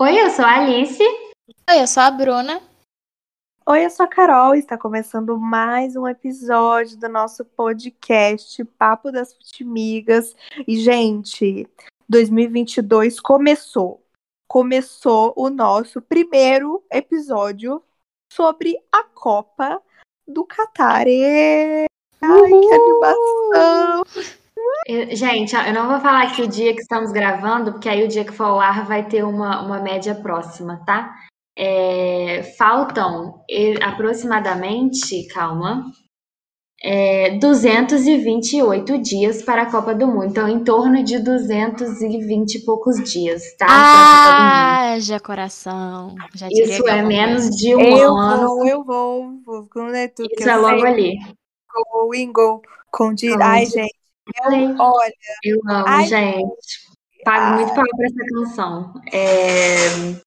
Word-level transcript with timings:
Oi, 0.00 0.16
eu 0.16 0.30
sou 0.30 0.44
a 0.44 0.58
Alice. 0.58 1.02
Oi, 1.02 1.82
eu 1.82 1.86
sou 1.88 2.04
a 2.04 2.10
Bruna. 2.12 2.62
Oi, 3.68 3.84
eu 3.84 3.90
sou 3.90 4.06
a 4.06 4.08
Carol 4.08 4.54
está 4.54 4.78
começando 4.78 5.36
mais 5.36 5.96
um 5.96 6.06
episódio 6.06 6.96
do 6.96 7.08
nosso 7.08 7.44
podcast 7.44 8.64
Papo 8.78 9.10
das 9.10 9.34
Futimigas. 9.34 10.36
E, 10.68 10.78
gente, 10.78 11.68
2022 12.08 13.18
começou. 13.18 14.00
Começou 14.48 15.34
o 15.36 15.50
nosso 15.50 16.00
primeiro 16.00 16.80
episódio 16.92 17.82
sobre 18.32 18.78
a 18.92 19.02
Copa 19.02 19.82
do 20.28 20.44
Catar. 20.44 21.06
Ai, 21.08 21.88
que 22.22 22.72
animação! 22.72 24.04
Eu- 24.86 25.14
gente, 25.14 25.54
eu 25.54 25.72
não 25.74 25.88
vou 25.88 26.00
falar 26.00 26.22
aqui 26.24 26.42
o 26.42 26.48
dia 26.48 26.74
que 26.74 26.80
estamos 26.80 27.12
gravando, 27.12 27.72
porque 27.72 27.88
aí 27.88 28.04
o 28.04 28.08
dia 28.08 28.24
que 28.24 28.32
for 28.32 28.44
ao 28.44 28.60
ar 28.60 28.86
vai 28.86 29.06
ter 29.06 29.22
uma, 29.24 29.60
uma 29.60 29.80
média 29.80 30.14
próxima, 30.14 30.82
tá? 30.86 31.14
É, 31.56 32.54
faltam 32.56 33.42
aproximadamente, 33.82 35.26
calma, 35.28 35.84
é, 36.82 37.36
228 37.38 38.98
dias 38.98 39.42
para 39.42 39.62
a 39.62 39.70
Copa 39.70 39.94
do 39.94 40.06
Mundo. 40.06 40.26
Então, 40.26 40.48
em 40.48 40.62
torno 40.62 41.02
de 41.02 41.18
220 41.18 42.54
e 42.56 42.64
poucos 42.64 43.02
dias, 43.02 43.42
tá? 43.56 43.66
Para 43.66 43.74
a 43.74 44.16
Copa 44.24 44.36
do 44.36 44.44
Mundo. 44.44 44.94
Haja 44.94 45.20
coração. 45.20 46.14
Já 46.34 46.48
Isso 46.50 46.88
é 46.88 47.02
menos 47.02 47.50
de 47.56 47.74
um 47.74 47.80
Eu 47.80 48.16
ano. 48.16 48.46
vou, 48.46 48.66
eu 48.68 48.84
vou, 48.84 49.40
vou 49.44 49.68
com 49.68 49.88
é 49.88 50.06
tu 50.06 50.28
que 50.28 50.36
Isso 50.40 50.48
eu 50.48 50.52
é 50.52 50.56
logo 50.56 50.80
sei. 50.82 50.86
ali. 50.86 51.18
Go, 51.92 52.14
Ingo, 52.14 52.62
com 52.92 53.12
dir... 53.12 53.36
Com 53.36 53.42
Ai, 53.42 53.66
gente. 53.66 53.97
Eu, 54.36 54.76
olha, 54.78 55.12
Eu 55.44 55.58
amo, 55.68 55.84
Ai, 55.88 56.06
gente. 56.06 56.88
Pago 57.24 57.56
muito 57.56 57.74
pau 57.74 57.84
pra 57.84 58.06
essa 58.06 58.24
canção. 58.34 58.94
É, 59.12 60.20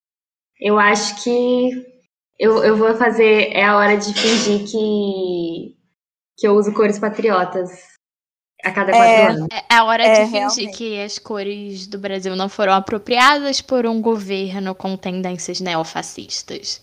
Eu 0.60 0.78
acho 0.80 1.24
que 1.24 1.86
eu, 2.40 2.64
eu 2.64 2.76
vou 2.78 2.96
fazer. 2.96 3.52
É 3.54 3.64
a 3.66 3.78
hora 3.78 3.98
de 3.98 4.14
fingir 4.14 4.66
que, 4.70 5.76
que 6.38 6.48
eu 6.48 6.54
uso 6.56 6.74
cores 6.74 7.00
patriotas 7.00 7.72
a 8.64 8.72
cada 8.72 8.92
quatro 8.92 9.04
É. 9.12 9.28
anos. 9.28 9.48
É 9.52 9.74
a 9.76 9.84
hora 9.86 10.04
É, 10.04 10.14
de 10.26 10.32
fingir 10.32 10.32
realmente. 10.40 10.78
que 10.78 11.02
as 11.02 11.18
cores 11.18 11.88
do 11.88 11.98
Brasil 11.98 12.36
não 12.36 12.50
foram 12.50 12.74
apropriadas 12.74 13.62
por 13.62 13.86
um 13.88 14.02
governo 14.02 14.76
com 14.76 14.96
tendências 14.98 15.60
neofascistas. 15.60 16.82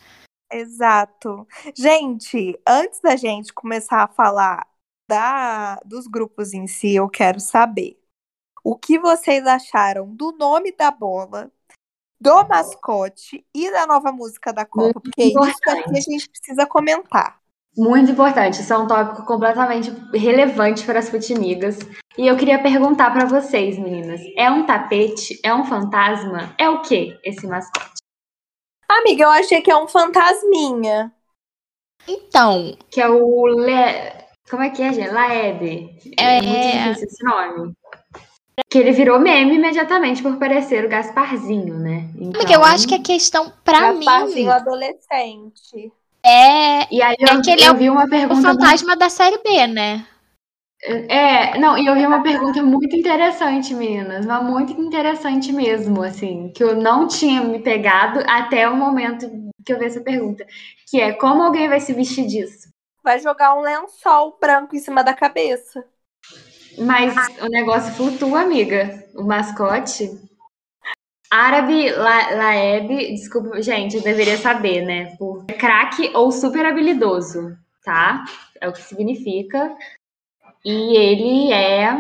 Exato. 0.51 1.47
Gente, 1.77 2.59
antes 2.67 3.01
da 3.03 3.15
gente 3.17 3.53
começar 3.53 4.03
a 4.05 4.09
falar 4.09 4.67
da, 5.09 5.77
dos 5.85 6.07
grupos 6.07 6.53
em 6.53 6.67
si, 6.67 6.95
eu 6.95 7.09
quero 7.09 7.41
saber 7.41 7.99
o 8.63 8.77
que 8.77 8.99
vocês 8.99 9.47
acharam 9.47 10.15
do 10.15 10.33
nome 10.33 10.73
da 10.73 10.91
bola, 10.91 11.51
do 12.21 12.47
mascote 12.47 13.45
e 13.55 13.71
da 13.71 13.87
nova 13.87 14.13
música 14.13 14.53
da 14.53 14.67
Copa, 14.67 15.01
porque 15.01 15.25
isso 15.25 15.39
importante. 15.39 15.81
aqui 15.81 15.99
a 15.99 16.01
gente 16.01 16.29
precisa 16.29 16.67
comentar. 16.67 17.41
Muito 17.77 18.11
importante. 18.11 18.61
Isso 18.61 18.73
é 18.73 18.79
um 18.79 18.89
tópico 18.89 19.25
completamente 19.25 19.91
relevante 20.13 20.85
para 20.85 20.99
as 20.99 21.09
futimigas. 21.09 21.79
E 22.17 22.27
eu 22.27 22.37
queria 22.37 22.61
perguntar 22.61 23.13
pra 23.13 23.25
vocês, 23.25 23.79
meninas: 23.79 24.21
é 24.37 24.51
um 24.51 24.67
tapete? 24.67 25.41
É 25.45 25.55
um 25.55 25.65
fantasma? 25.65 26.55
É 26.59 26.69
o 26.69 26.83
que 26.83 27.17
esse 27.23 27.47
mascote? 27.47 28.03
Amiga, 28.89 29.25
eu 29.25 29.31
achei 29.31 29.63
que 29.63 29.71
é 29.71 29.77
um 29.77 29.87
fantasminha. 29.87 31.15
Então, 32.09 32.77
Que 32.91 33.01
é 33.01 33.09
o 33.09 33.47
Le... 33.47 34.28
Como 34.51 34.63
é 34.63 34.71
que 34.71 34.83
é, 34.83 34.93
gente? 34.93 35.11
Laeb. 35.11 35.91
É. 36.17 36.43
muito 36.43 36.77
difícil 36.77 37.09
esse 37.09 37.25
nome. 37.25 37.73
Que 38.69 38.79
ele 38.79 38.93
virou 38.93 39.21
meme 39.21 39.55
imediatamente 39.55 40.23
por 40.23 40.37
parecer 40.37 40.85
o 40.85 40.89
Gasparzinho, 40.89 41.79
né? 41.79 42.11
Então... 42.17 42.41
amiga, 42.41 42.55
eu 42.55 42.65
acho 42.65 42.89
que 42.89 42.95
a 42.95 43.03
questão 43.03 43.53
pra 43.63 43.93
mim 43.93 44.05
Gasparzinho 44.05 44.51
adolescente. 44.51 45.93
é 46.25 46.93
E 46.93 47.01
aí 47.01 47.17
eu, 47.19 47.39
é 47.39 47.41
que 47.41 47.51
ele 47.51 47.65
eu 47.65 47.73
é 47.73 47.75
vi 47.75 47.89
uma 47.89 48.05
o 48.05 48.09
pergunta... 48.09 48.43
fantasma 48.43 48.97
da 48.97 49.09
série 49.09 49.39
B, 49.39 49.67
né? 49.69 50.05
É, 50.83 51.59
não, 51.59 51.77
e 51.77 51.87
eu 51.87 51.95
vi 51.95 52.07
uma 52.07 52.23
pergunta 52.23 52.63
muito 52.63 52.95
interessante, 52.97 53.75
meninas. 53.75 54.25
Mas 54.25 54.45
muito 54.45 54.73
interessante 54.81 55.53
mesmo, 55.53 56.03
assim. 56.03 56.53
Que 56.55 56.63
eu 56.63 56.77
não 56.77 57.07
tinha 57.07 57.43
me 57.43 57.59
pegado 57.61 58.21
até 58.27 58.69
o 58.69 58.77
momento 58.77 59.29
que 59.65 59.73
eu 59.73 59.79
vi 59.79 59.85
essa 59.87 60.01
pergunta. 60.01 60.47
Que 60.89 61.01
é, 61.01 61.13
como 61.13 61.43
alguém 61.43 61.69
vai 61.69 61.81
se 61.81 61.93
vestir 61.93 62.27
disso? 62.27 62.69
Vai 63.03 63.19
jogar 63.21 63.55
um 63.55 63.61
lençol 63.61 64.37
branco 64.41 64.75
em 64.75 64.79
cima 64.79 65.03
da 65.03 65.15
cabeça. 65.15 65.85
Mas 66.79 67.15
o 67.41 67.49
negócio 67.49 67.93
flutua, 67.95 68.43
amiga. 68.43 69.05
O 69.15 69.25
mascote. 69.25 70.11
Árabe 71.31 71.91
La- 71.91 72.31
Laeb, 72.31 72.89
desculpa, 73.15 73.61
gente, 73.61 73.97
eu 73.97 74.03
deveria 74.03 74.39
saber, 74.39 74.83
né? 74.85 75.15
Por 75.17 75.45
craque 75.47 76.11
ou 76.15 76.33
super 76.33 76.65
habilidoso, 76.65 77.57
tá? 77.85 78.25
É 78.61 78.69
o 78.69 78.73
que 78.73 78.81
significa. 78.83 79.77
E 80.65 80.97
ele 80.97 81.53
é 81.53 81.95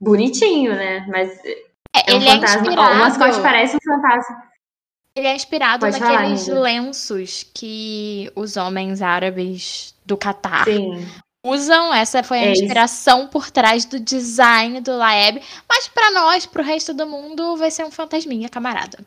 bonitinho, 0.00 0.74
né? 0.74 1.06
Mas 1.08 1.38
É, 1.94 2.10
é 2.10 2.14
um 2.14 2.16
ele 2.16 2.28
é 2.28 2.34
fantasma. 2.34 2.74
Ó, 2.76 2.92
o 2.92 2.98
mascote 2.98 3.40
parece 3.40 3.76
um 3.76 3.80
fantasma. 3.84 4.48
Ele 5.18 5.26
é 5.26 5.34
inspirado 5.34 5.80
Pode 5.84 5.98
naqueles 5.98 6.46
lenços 6.46 7.44
que 7.52 8.30
os 8.36 8.56
homens 8.56 9.02
árabes 9.02 9.92
do 10.06 10.16
Catar 10.16 10.64
Sim. 10.64 11.04
usam. 11.44 11.92
Essa 11.92 12.22
foi 12.22 12.38
a 12.38 12.42
É 12.44 12.52
isso. 12.52 12.62
inspiração 12.62 13.26
por 13.26 13.50
trás 13.50 13.84
do 13.84 13.98
design 13.98 14.80
do 14.80 14.96
Laeb. 14.96 15.42
Mas 15.68 15.88
pra 15.88 16.12
nós, 16.12 16.46
pro 16.46 16.62
resto 16.62 16.94
do 16.94 17.06
mundo, 17.06 17.56
vai 17.56 17.70
ser 17.70 17.84
um 17.84 17.90
fantasminha, 17.90 18.48
camarada. 18.48 18.98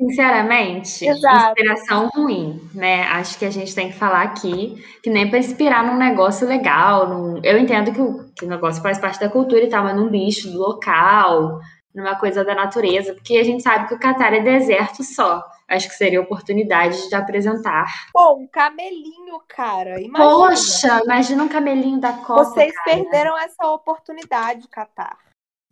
Sinceramente, 0.00 1.06
Exato. 1.06 1.48
inspiração 1.50 2.08
ruim, 2.14 2.58
né? 2.74 3.02
Acho 3.08 3.38
que 3.38 3.44
a 3.44 3.50
gente 3.50 3.74
tem 3.74 3.92
que 3.92 3.98
falar 3.98 4.22
aqui 4.22 4.82
que 5.02 5.10
nem 5.10 5.28
para 5.28 5.38
inspirar 5.38 5.84
num 5.84 5.96
negócio 5.98 6.48
legal. 6.48 7.06
num- 7.08 7.40
Eu 7.44 7.58
entendo 7.58 7.92
que 7.92 8.00
o, 8.00 8.24
que 8.34 8.46
o 8.46 8.48
negócio 8.48 8.82
faz 8.82 8.98
parte 8.98 9.20
da 9.20 9.28
cultura 9.28 9.62
e 9.62 9.68
tal, 9.68 9.84
mas 9.84 9.94
num 9.94 10.08
bicho 10.08 10.50
do 10.50 10.58
local, 10.58 11.60
numa 11.94 12.16
coisa 12.18 12.44
da 12.44 12.54
natureza, 12.54 13.14
porque 13.14 13.36
a 13.36 13.44
gente 13.44 13.62
sabe 13.62 13.88
que 13.88 13.94
o 13.94 13.98
Catar 13.98 14.32
é 14.32 14.40
deserto 14.40 15.02
só. 15.02 15.44
Acho 15.68 15.88
que 15.88 15.94
seria 15.94 16.20
oportunidade 16.20 17.08
de 17.08 17.14
apresentar. 17.14 17.86
Pô, 18.12 18.34
um 18.34 18.46
camelinho, 18.46 19.40
cara. 19.48 20.00
Imagina. 20.00 20.18
Poxa, 20.18 21.00
imagina 21.04 21.44
um 21.44 21.48
camelinho 21.48 22.00
da 22.00 22.12
Copa. 22.12 22.44
Vocês 22.44 22.72
cara. 22.74 22.96
perderam 22.96 23.38
essa 23.38 23.66
oportunidade, 23.68 24.66
Catar. 24.68 25.18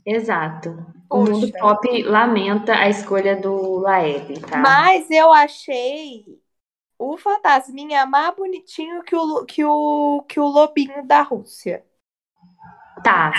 Exato. 0.05 0.71
O 1.11 1.25
Poxa. 1.25 1.33
mundo 1.33 1.53
pop 1.53 2.03
lamenta 2.05 2.75
a 2.75 2.89
escolha 2.89 3.37
do 3.37 3.78
Laeb, 3.81 4.41
tá? 4.41 4.59
Mas 4.59 5.11
eu 5.11 5.33
achei 5.33 6.25
o 6.99 7.17
fantasminha 7.17 8.07
mais 8.07 8.34
bonitinho 8.34 9.03
que 9.03 9.15
o, 9.17 9.45
que 9.45 9.65
o, 9.65 10.23
que 10.28 10.41
o 10.41 10.47
lobinho 10.47 11.07
da 11.07 11.23
Rússia. 11.23 11.84
Tá, 13.03 13.33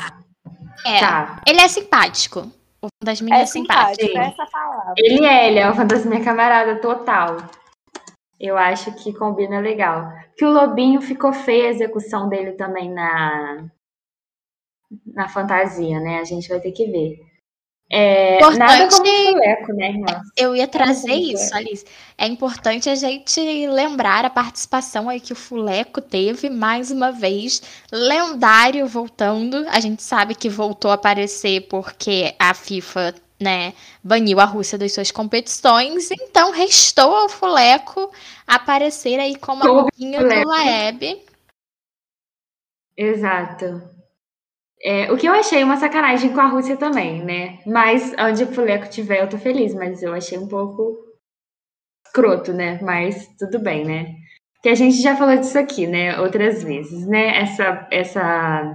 É, 0.85 0.99
tá. 0.99 1.41
ele 1.45 1.59
é 1.61 1.67
simpático. 1.67 2.51
O 2.81 2.87
fantasminha 3.01 3.37
é, 3.37 3.41
É 3.41 3.45
simpático. 3.45 4.05
simpático, 4.07 4.17
é 4.17 4.27
essa 4.27 4.45
palavra. 4.51 4.93
Ele 4.97 5.25
é, 5.25 5.47
ele 5.47 5.59
é 5.59 5.69
o 5.69 5.75
fantasminha 5.75 6.23
camarada 6.23 6.79
total. 6.79 7.37
Eu 8.39 8.57
acho 8.57 8.93
que 8.95 9.13
combina 9.13 9.59
legal. 9.59 10.11
Que 10.37 10.45
o 10.45 10.51
Lobinho 10.51 11.01
ficou 11.01 11.33
feia 11.33 11.65
a 11.67 11.71
execução 11.71 12.29
dele 12.29 12.53
também 12.53 12.89
na 12.91 13.69
na 15.05 15.27
fantasia, 15.29 15.99
né? 15.99 16.19
A 16.19 16.23
gente 16.23 16.47
vai 16.49 16.59
ter 16.59 16.71
que 16.71 16.85
ver. 16.89 17.19
É, 17.91 18.35
Importante- 18.35 18.59
nada 18.59 18.87
como 18.89 19.05
fuleco, 19.05 19.73
né, 19.73 19.89
irmã? 19.89 20.21
Eu 20.37 20.55
ia 20.55 20.67
trazer 20.67 21.11
isso? 21.13 21.55
Alice. 21.55 21.83
É 22.17 22.27
importante 22.27 22.87
a 22.87 22.93
gente 22.93 23.39
lembrar 23.67 24.25
a 24.25 24.29
participação 24.29 25.09
aí 25.09 25.19
que 25.19 25.33
o 25.33 25.35
Fuleco 25.35 25.99
teve 25.99 26.49
mais 26.51 26.91
uma 26.91 27.11
vez, 27.11 27.61
lendário 27.91 28.85
voltando. 28.85 29.65
A 29.69 29.79
gente 29.79 30.03
sabe 30.03 30.35
que 30.35 30.49
voltou 30.49 30.91
a 30.91 30.95
aparecer 30.95 31.61
porque 31.61 32.35
a 32.37 32.53
FIFA, 32.53 33.15
né, 33.39 33.73
baniu 34.03 34.39
a 34.39 34.45
Rússia 34.45 34.77
das 34.77 34.93
suas 34.93 35.09
competições, 35.09 36.11
então 36.11 36.51
restou 36.51 37.15
ao 37.15 37.27
Fuleco 37.29 38.11
aparecer 38.45 39.19
aí 39.19 39.35
como 39.35 39.61
Coube 39.63 39.89
amiguinho 39.97 40.19
do. 40.27 40.47
Laeb. 40.47 41.23
Exato. 42.95 43.81
É, 44.81 45.11
o 45.11 45.17
que 45.17 45.27
eu 45.27 45.33
achei 45.33 45.63
uma 45.63 45.75
sacanagem 45.77 46.31
com 46.33 46.39
a 46.39 46.47
Rússia 46.47 46.77
também, 46.77 47.23
né? 47.23 47.59
Mas 47.65 48.13
onde 48.17 48.43
o 48.43 48.53
fuleco 48.53 48.89
tiver, 48.89 49.21
eu 49.21 49.29
tô 49.29 49.37
feliz, 49.37 49.73
mas 49.73 50.01
eu 50.01 50.13
achei 50.13 50.37
um 50.37 50.47
pouco 50.47 50.97
escroto, 52.05 52.53
né? 52.53 52.79
Mas 52.81 53.27
tudo 53.37 53.59
bem, 53.59 53.85
né? 53.85 54.15
Que 54.63 54.69
a 54.69 54.75
gente 54.75 55.01
já 55.01 55.15
falou 55.15 55.35
disso 55.37 55.57
aqui, 55.59 55.85
né? 55.85 56.19
Outras 56.19 56.63
vezes, 56.63 57.05
né? 57.07 57.39
Essa, 57.41 57.87
essa 57.91 58.73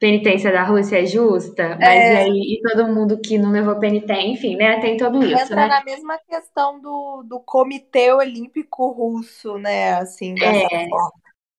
penitência 0.00 0.50
da 0.50 0.64
Rússia 0.64 1.02
é 1.02 1.06
justa, 1.06 1.76
mas 1.78 2.04
É. 2.04 2.16
aí 2.16 2.58
e 2.58 2.60
todo 2.62 2.88
mundo 2.92 3.20
que 3.20 3.38
não 3.38 3.50
levou 3.50 3.78
penitência, 3.78 4.26
enfim, 4.26 4.56
né? 4.56 4.80
Tem 4.80 4.96
tudo 4.96 5.22
isso, 5.22 5.44
Entra 5.44 5.56
né? 5.56 5.68
na 5.68 5.84
mesma 5.84 6.18
questão 6.28 6.80
do, 6.80 7.22
do 7.24 7.40
Comitê 7.40 8.12
Olímpico 8.12 8.90
Russo, 8.90 9.58
né? 9.58 9.94
Assim, 9.94 10.34
dessa 10.34 10.74
É. 10.74 10.88
forma. 10.88 11.12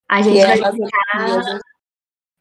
A 0.09 0.17
Que 0.17 0.23
gente 0.23 0.39
é 0.41 0.57
vai 0.57 0.71
ficar. 0.71 1.59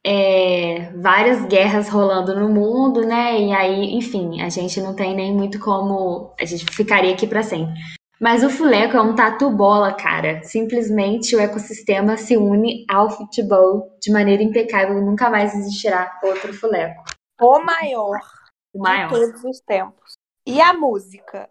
É, 0.05 0.91
várias 0.97 1.45
guerras 1.47 1.89
rolando 1.89 2.35
no 2.39 2.49
mundo, 2.49 3.03
né? 3.03 3.41
E 3.41 3.53
aí, 3.53 3.95
enfim, 3.95 4.43
a 4.43 4.49
gente 4.49 4.81
não 4.81 4.95
tem 4.95 5.15
nem 5.15 5.33
muito 5.35 5.59
como. 5.61 6.35
A 6.41 6.45
gente 6.45 6.65
ficaria 6.75 7.13
aqui 7.13 7.27
para 7.27 7.43
sempre. 7.43 7.75
Mas 8.21 8.45
o 8.45 8.51
fuleco 8.51 8.97
é 8.97 9.01
um 9.01 9.15
tatu 9.17 9.51
bola, 9.51 9.93
cara. 9.93 10.43
Simplesmente 10.45 11.35
o 11.35 11.41
ecossistema 11.41 12.17
se 12.17 12.37
une 12.37 12.85
ao 12.89 13.11
futebol 13.11 13.97
de 14.01 14.13
maneira 14.13 14.43
impecável. 14.43 15.01
Nunca 15.01 15.29
mais 15.29 15.55
existirá 15.55 16.21
outro 16.23 16.53
fuleco. 16.55 17.03
O 17.41 17.59
maior, 17.61 18.21
O 18.73 18.81
maior. 18.81 19.09
de 19.09 19.15
todos 19.15 19.45
os 19.45 19.61
tempos. 19.61 20.17
E 20.47 20.61
a 20.61 20.73
música? 20.73 21.49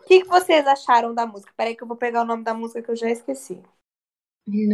O 0.00 0.06
que, 0.06 0.20
que 0.22 0.28
vocês 0.28 0.66
acharam 0.66 1.14
da 1.14 1.26
música? 1.26 1.52
Peraí 1.56 1.76
que 1.76 1.82
eu 1.82 1.88
vou 1.88 1.96
pegar 1.96 2.22
o 2.22 2.26
nome 2.26 2.42
da 2.42 2.54
música 2.54 2.82
que 2.82 2.90
eu 2.90 2.96
já 2.96 3.10
esqueci. 3.10 3.62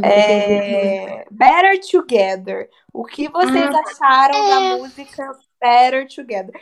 É... 0.05 1.25
Better 1.31 1.81
Together. 1.91 2.69
O 2.93 3.05
que 3.05 3.29
vocês 3.29 3.71
Ah, 3.73 3.81
acharam 3.87 4.37
é. 4.37 4.49
da 4.49 4.77
música 4.77 5.39
Better 5.61 6.09
Together? 6.09 6.61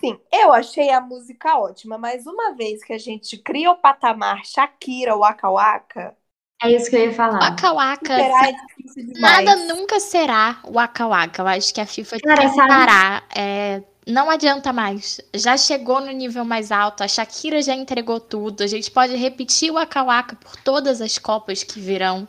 Sim, 0.00 0.18
eu 0.32 0.52
achei 0.52 0.90
a 0.90 1.00
música 1.00 1.58
ótima, 1.58 1.98
mas 1.98 2.24
uma 2.26 2.54
vez 2.54 2.84
que 2.84 2.92
a 2.92 2.98
gente 2.98 3.36
cria 3.38 3.70
o 3.72 3.76
patamar 3.78 4.44
Shakira 4.44 5.16
Waka 5.16 5.50
Waka, 5.50 6.16
É 6.62 6.70
isso 6.72 6.90
que 6.90 6.96
eu 6.96 7.04
ia 7.06 7.12
falar. 7.12 7.38
Waka 7.40 7.72
Waka. 7.72 8.16
será 8.16 8.50
difícil 8.50 9.06
demais. 9.06 9.44
Nada 9.44 9.56
nunca 9.74 10.00
será 10.00 10.60
Waka 10.64 11.06
Waka. 11.06 11.42
Eu 11.42 11.46
acho 11.48 11.72
que 11.74 11.80
a 11.80 11.86
FIFA 11.86 12.16
tem 12.18 12.50
que 12.50 12.56
parar. 12.66 13.24
É, 13.36 13.82
não 14.08 14.30
adianta 14.30 14.72
mais. 14.72 15.20
Já 15.34 15.56
chegou 15.56 16.00
no 16.00 16.10
nível 16.10 16.44
mais 16.44 16.72
alto. 16.72 17.02
A 17.02 17.08
Shakira 17.08 17.60
já 17.62 17.74
entregou 17.74 18.18
tudo. 18.18 18.62
A 18.62 18.66
gente 18.66 18.90
pode 18.90 19.14
repetir 19.16 19.70
o 19.70 19.74
Waka 19.74 20.02
Waka 20.02 20.36
por 20.36 20.56
todas 20.56 21.00
as 21.00 21.18
Copas 21.18 21.62
que 21.62 21.78
virão. 21.78 22.26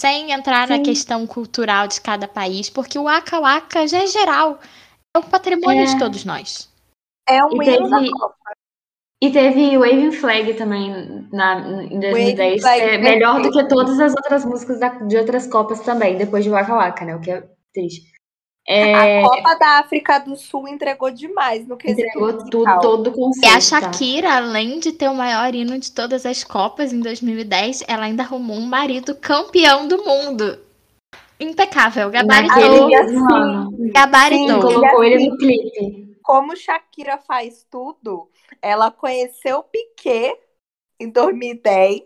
Sem 0.00 0.32
entrar 0.32 0.66
na 0.68 0.76
Sim. 0.76 0.82
questão 0.82 1.26
cultural 1.26 1.86
de 1.86 2.00
cada 2.00 2.26
país. 2.26 2.68
Porque 2.70 2.98
o 2.98 3.04
Waka 3.04 3.38
Waka 3.40 3.86
já 3.86 3.98
é 4.02 4.06
geral. 4.06 4.58
É 5.14 5.18
o 5.18 5.22
patrimônio 5.22 5.82
É. 5.82 5.86
de 5.86 5.98
todos 5.98 6.24
nós. 6.24 6.68
É 7.28 7.44
um 7.44 7.62
E 7.62 7.68
hino 7.68 7.88
da 7.88 7.98
teve- 7.98 8.10
Copa. 8.10 8.34
E 9.22 9.30
teve 9.30 9.78
Waving 9.78 10.10
Flag 10.10 10.54
também 10.54 11.28
na, 11.32 11.60
em 11.84 12.00
2010, 12.00 12.60
Flag, 12.60 12.80
que 12.80 12.86
é 12.90 12.98
melhor 12.98 13.40
do 13.40 13.52
que 13.52 13.68
todas 13.68 14.00
as 14.00 14.12
outras 14.16 14.44
músicas 14.44 14.80
da- 14.80 14.88
de 14.98 15.16
outras 15.16 15.46
Copas 15.46 15.78
também, 15.80 16.18
depois 16.18 16.42
de 16.42 16.50
Waka 16.50 16.74
Waka, 16.74 17.04
né? 17.04 17.14
O 17.14 17.20
que 17.20 17.30
é 17.30 17.44
triste. 17.72 18.10
É, 18.66 19.20
A 19.20 19.28
Copa 19.28 19.54
da 19.56 19.78
África 19.80 20.18
do 20.20 20.36
Sul 20.36 20.68
entregou 20.68 21.10
demais 21.10 21.66
no 21.66 21.76
quesito 21.76 22.06
entregou 22.06 22.38
tudo, 22.46 22.80
todo 22.80 23.06
o 23.08 23.12
E 23.12 23.16
conceito. 23.16 23.48
a 23.48 23.54
tá? 23.54 23.60
Shakira, 23.60 24.36
além 24.36 24.78
de 24.78 24.92
ter 24.92 25.08
o 25.08 25.14
maior 25.14 25.52
hino 25.54 25.78
de 25.78 25.90
todas 25.90 26.24
as 26.24 26.44
Copas 26.44 26.92
em 26.92 27.00
2010, 27.00 27.82
ela 27.88 28.04
ainda 28.04 28.22
arrumou 28.22 28.56
um 28.56 28.66
marido 28.66 29.16
campeão 29.16 29.88
do 29.88 30.04
mundo. 30.04 30.58
Impecável, 31.40 32.08
gabaritou. 32.08 32.56
Naquele 32.56 32.78
Amiga, 32.78 33.02
mesmo 33.02 33.18
sim. 33.28 33.34
ano. 33.34 33.70
Gabaritou. 33.92 34.46
Sim, 34.70 34.74
Colocou 34.74 35.04
ele 35.04 35.28
no 35.28 35.36
clipe. 35.36 36.16
Como 36.22 36.56
Shakira 36.56 37.18
faz 37.18 37.66
tudo, 37.68 38.30
ela 38.60 38.92
conheceu 38.92 39.58
o 39.58 39.64
Piquet 39.64 40.38
em 41.00 41.10
2010. 41.10 42.04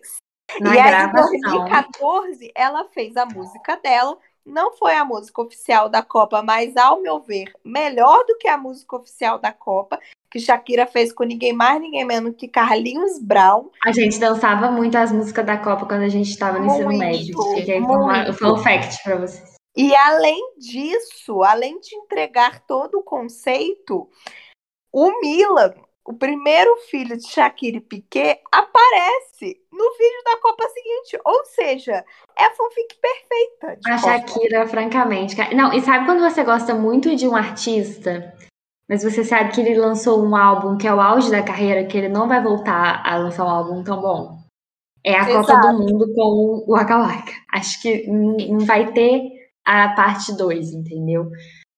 Na 0.61 0.75
e 0.75 0.79
aí, 0.79 0.87
em 0.89 0.91
gravação. 0.91 1.31
2014, 1.33 2.53
ela 2.55 2.89
fez 2.95 3.15
a 3.17 3.27
música 3.27 3.77
dela. 3.77 4.17
Não 4.47 4.77
foi 4.77 4.95
a 4.95 5.05
música 5.05 5.43
oficial 5.43 5.89
da 5.89 6.03
Copa, 6.03 6.41
mas, 6.41 6.77
ao 6.77 7.03
meu 7.03 7.19
ver, 7.19 7.53
melhor 7.65 8.25
do 8.27 8.39
que 8.39 8.47
a 8.47 8.57
música 8.57 8.95
oficial 8.95 9.41
da 9.41 9.53
Copa, 9.53 9.99
que 10.31 10.39
Shakira 10.39 10.87
fez 10.87 11.13
com 11.13 11.25
ninguém 11.25 11.53
mais, 11.53 11.81
ninguém 11.81 12.05
menos 12.05 12.37
que 12.37 12.47
Carlinhos 12.47 13.19
Brown. 13.19 13.71
A 13.85 13.91
gente 13.91 14.21
dançava 14.21 14.71
muito 14.71 14.97
as 14.97 15.11
músicas 15.11 15.45
da 15.45 15.57
Copa 15.57 15.85
quando 15.87 16.03
a 16.03 16.09
gente 16.09 16.31
estava 16.31 16.61
no 16.61 16.67
ensino 16.67 16.97
médio. 16.97 17.35
Com 17.35 17.43
uma 17.93 18.23
muito. 18.23 18.35
fun 18.35 18.57
fact 18.59 19.03
pra 19.03 19.17
vocês. 19.17 19.57
E 19.77 19.95
além 19.95 20.55
disso, 20.59 21.43
além 21.43 21.81
de 21.81 21.97
entregar 21.97 22.61
todo 22.61 23.01
o 23.01 23.03
conceito, 23.03 24.09
o 24.93 25.21
Milan, 25.21 25.75
o 26.07 26.15
primeiro 26.15 26.75
filho 26.89 27.17
de 27.17 27.27
Shakira 27.27 27.79
e 27.79 27.81
Piquet, 27.81 28.41
aparece 28.53 29.61
no 29.73 29.93
vídeo 29.93 30.23
da 30.25 30.37
Copa 30.41 30.65
seguinte. 30.69 31.21
Ou 31.25 31.45
seja, 31.47 32.05
é 32.39 32.45
a 32.45 32.51
fanfic 32.51 32.97
perfeita. 33.01 33.79
A 33.87 33.99
Copa. 33.99 33.99
Shakira, 33.99 34.67
francamente. 34.67 35.37
Não, 35.55 35.73
e 35.73 35.81
sabe 35.81 36.07
quando 36.07 36.21
você 36.21 36.45
gosta 36.45 36.75
muito 36.75 37.15
de 37.17 37.27
um 37.27 37.35
artista, 37.35 38.33
mas 38.89 39.03
você 39.03 39.25
sabe 39.25 39.53
que 39.53 39.61
ele 39.61 39.77
lançou 39.77 40.25
um 40.25 40.37
álbum 40.37 40.77
que 40.77 40.87
é 40.87 40.95
o 40.95 41.01
auge 41.01 41.31
da 41.31 41.43
carreira, 41.43 41.85
que 41.85 41.99
ele 41.99 42.09
não 42.09 42.29
vai 42.29 42.43
voltar 42.43 43.03
a 43.05 43.17
lançar 43.17 43.45
um 43.45 43.51
álbum 43.51 43.83
tão 43.83 44.01
bom? 44.01 44.39
É 45.05 45.15
a 45.15 45.27
Copa 45.27 45.53
Exato. 45.53 45.69
do 45.69 45.79
Mundo 45.79 46.15
com 46.15 46.65
o 46.67 46.73
Waka 46.73 46.99
Waka. 46.99 47.33
Acho 47.53 47.81
que 47.83 48.07
não 48.09 48.61
vai 48.61 48.93
ter 48.93 49.23
a 49.65 49.91
parte 49.91 50.37
2, 50.37 50.73
entendeu? 50.73 51.31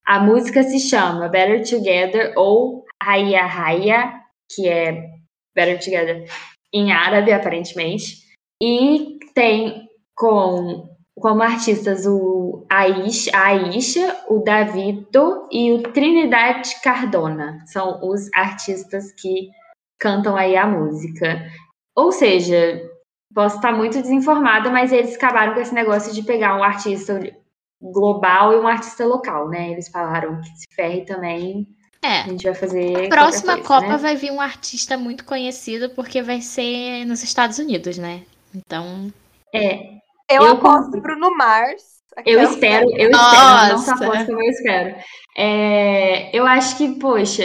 A 0.07 0.21
música 0.21 0.63
se 0.63 0.81
chama 0.81 1.29
Better 1.29 1.63
Together 1.69 2.33
ou 2.37 2.85
Raya 3.03 3.47
Raya, 3.47 4.18
que 4.51 4.69
é 4.69 5.11
Better 5.55 5.79
Together 5.79 6.31
em 6.73 6.93
árabe, 6.93 7.33
aparentemente. 7.33 8.19
E 8.63 9.19
tem 9.35 9.89
com 10.15 10.89
como 11.21 11.43
artistas 11.43 12.07
o 12.07 12.65
a 12.71 12.81
Aisha, 12.81 14.25
o 14.29 14.39
Davito 14.39 15.49
e 15.51 15.73
o 15.73 15.83
Trinidad 15.83 16.63
Cardona. 16.83 17.65
São 17.67 18.01
os 18.03 18.29
artistas 18.35 19.13
que 19.13 19.49
cantam 19.99 20.37
aí 20.37 20.57
a 20.57 20.67
música. 20.67 21.45
Ou 21.97 22.13
seja, 22.13 22.81
posso 23.35 23.57
estar 23.57 23.73
muito 23.73 24.01
desinformada, 24.01 24.71
mas 24.71 24.93
eles 24.93 25.17
acabaram 25.17 25.55
com 25.55 25.61
esse 25.61 25.75
negócio 25.75 26.13
de 26.13 26.23
pegar 26.23 26.57
um 26.57 26.63
artista 26.63 27.21
global 27.81 28.53
e 28.53 28.57
um 28.57 28.69
artista 28.69 29.05
local, 29.05 29.49
né? 29.49 29.71
Eles 29.71 29.89
falaram 29.89 30.41
que 30.41 30.49
se 30.49 30.67
ferre 30.75 31.05
também, 31.05 31.67
É. 32.03 32.21
a 32.21 32.29
gente 32.29 32.45
vai 32.45 32.55
fazer. 32.55 33.09
Próxima 33.09 33.55
qualquer 33.59 33.67
coisa, 33.67 33.81
Copa 33.83 33.93
né? 33.93 33.99
vai 33.99 34.17
vir 34.17 34.31
um 34.31 34.41
artista 34.41 34.97
muito 34.97 35.25
conhecido, 35.25 35.91
porque 35.91 36.23
vai 36.23 36.41
ser 36.41 37.05
nos 37.05 37.23
Estados 37.23 37.59
Unidos, 37.59 37.99
né? 37.99 38.23
Então. 38.55 39.13
É, 39.55 39.99
Eu, 40.31 40.43
Eu 40.43 40.53
aposto 40.53 40.97
em 40.97 41.01
Bruno 41.01 41.37
Mars. 41.37 41.99
Eu 42.27 42.43
espero, 42.43 42.91
eu 42.91 43.11
espero, 43.11 43.11
não 43.11 43.11
Nossa. 43.11 43.97
posso 43.97 44.27
como 44.27 44.43
eu 44.43 44.51
espero. 44.51 44.97
É, 45.37 46.37
eu 46.37 46.45
acho 46.47 46.77
que, 46.77 46.99
poxa, 46.99 47.45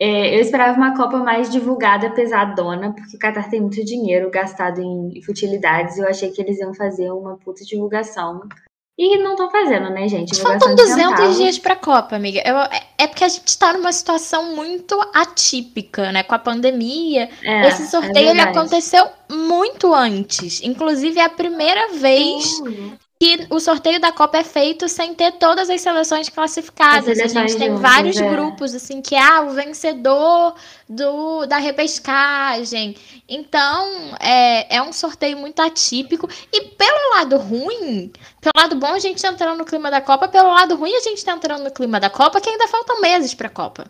é, 0.00 0.36
eu 0.36 0.40
esperava 0.40 0.76
uma 0.76 0.96
Copa 0.96 1.18
mais 1.18 1.50
divulgada, 1.50 2.10
pesadona, 2.10 2.92
porque 2.92 3.16
o 3.16 3.18
Qatar 3.18 3.48
tem 3.48 3.60
muito 3.60 3.84
dinheiro 3.84 4.30
gastado 4.30 4.80
em 4.80 5.22
futilidades. 5.22 5.96
e 5.96 6.00
Eu 6.00 6.08
achei 6.08 6.30
que 6.30 6.42
eles 6.42 6.58
iam 6.58 6.74
fazer 6.74 7.10
uma 7.12 7.36
puta 7.38 7.64
divulgação. 7.64 8.40
E 8.98 9.18
não 9.18 9.32
estão 9.32 9.50
fazendo, 9.50 9.90
né, 9.90 10.08
gente? 10.08 10.40
Faltam 10.40 10.74
Divulgação 10.74 10.74
de 10.74 10.82
200 10.94 11.10
centavos. 11.16 11.36
dias 11.36 11.58
pra 11.58 11.76
Copa, 11.76 12.16
amiga. 12.16 12.42
Eu- 12.46 12.56
é- 12.56 12.82
é 12.96 13.06
porque 13.06 13.24
a 13.24 13.28
gente 13.28 13.58
tá 13.58 13.74
numa 13.74 13.92
situação 13.92 14.54
muito 14.56 14.98
atípica, 15.14 16.10
né? 16.12 16.22
Com 16.22 16.34
a 16.34 16.38
pandemia. 16.38 17.28
É, 17.42 17.68
Esse 17.68 17.82
é 17.82 17.86
sorteio 17.86 18.16
ele 18.30 18.34
verdade. 18.38 18.58
aconteceu 18.58 19.06
muito 19.30 19.92
antes. 19.92 20.62
Inclusive, 20.62 21.18
é 21.20 21.24
a 21.24 21.28
primeira 21.28 21.88
vez 21.92 22.44
Sim. 22.56 22.94
Que 23.18 23.46
o 23.48 23.58
sorteio 23.58 23.98
da 23.98 24.12
Copa 24.12 24.38
é 24.38 24.44
feito 24.44 24.88
sem 24.88 25.14
ter 25.14 25.32
todas 25.32 25.70
as 25.70 25.80
seleções 25.80 26.28
classificadas. 26.28 27.18
As 27.18 27.34
a 27.34 27.40
gente 27.40 27.56
tem 27.56 27.68
juntas, 27.68 27.82
vários 27.82 28.16
é. 28.16 28.28
grupos, 28.28 28.74
assim, 28.74 29.00
que 29.00 29.16
ah, 29.16 29.42
o 29.42 29.50
vencedor 29.50 30.54
do, 30.88 31.46
da 31.46 31.56
repescagem. 31.56 32.94
Então, 33.28 34.14
é, 34.20 34.76
é 34.76 34.82
um 34.82 34.92
sorteio 34.92 35.38
muito 35.38 35.60
atípico. 35.60 36.28
E 36.52 36.60
pelo 36.62 37.14
lado 37.14 37.38
ruim, 37.38 38.12
pelo 38.40 38.52
lado 38.56 38.76
bom, 38.76 38.92
a 38.92 38.98
gente 38.98 39.22
tá 39.22 39.28
entrando 39.28 39.58
no 39.58 39.64
clima 39.64 39.90
da 39.90 40.00
Copa. 40.00 40.28
Pelo 40.28 40.48
lado 40.48 40.76
ruim, 40.76 40.94
a 40.94 41.00
gente 41.00 41.24
tá 41.24 41.32
entrando 41.32 41.64
no 41.64 41.70
clima 41.70 41.98
da 41.98 42.10
Copa, 42.10 42.40
que 42.40 42.50
ainda 42.50 42.68
faltam 42.68 43.00
meses 43.00 43.32
pra 43.32 43.48
Copa. 43.48 43.86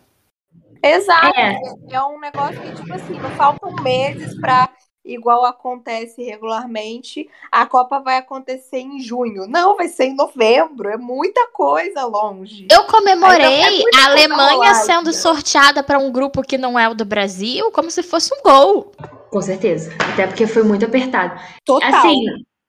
Exato. 0.81 1.37
É. 1.37 1.59
É 1.89 2.03
um 2.03 2.19
negócio 2.19 2.61
que, 2.61 2.75
tipo 2.75 2.93
assim, 2.93 3.19
não 3.19 3.31
faltam 3.31 3.73
meses 3.83 4.39
pra. 4.39 4.69
Igual 5.07 5.45
acontece 5.45 6.21
regularmente, 6.21 7.29
a 7.49 7.65
Copa 7.65 7.99
vai 7.99 8.17
acontecer 8.17 8.79
em 8.79 8.99
junho. 8.99 9.47
Não, 9.47 9.77
vai 9.77 9.87
ser 9.87 10.07
em 10.07 10.15
novembro. 10.15 10.89
É 10.89 10.97
muita 10.97 11.47
coisa 11.47 12.03
longe. 12.05 12.67
Eu 12.69 12.83
comemorei 12.83 13.61
é 13.61 13.99
a 14.01 14.05
Alemanha 14.07 14.73
sendo 14.73 15.13
sorteada 15.13 15.81
pra 15.81 15.97
um 15.97 16.11
grupo 16.11 16.41
que 16.41 16.57
não 16.57 16.77
é 16.77 16.89
o 16.89 16.93
do 16.93 17.05
Brasil, 17.05 17.71
como 17.71 17.89
se 17.89 18.03
fosse 18.03 18.31
um 18.35 18.43
gol. 18.43 18.91
Com 19.31 19.41
certeza. 19.41 19.93
Até 20.11 20.27
porque 20.27 20.45
foi 20.45 20.63
muito 20.63 20.85
apertado. 20.85 21.39
Total. 21.63 21.89
Assim, 21.89 22.19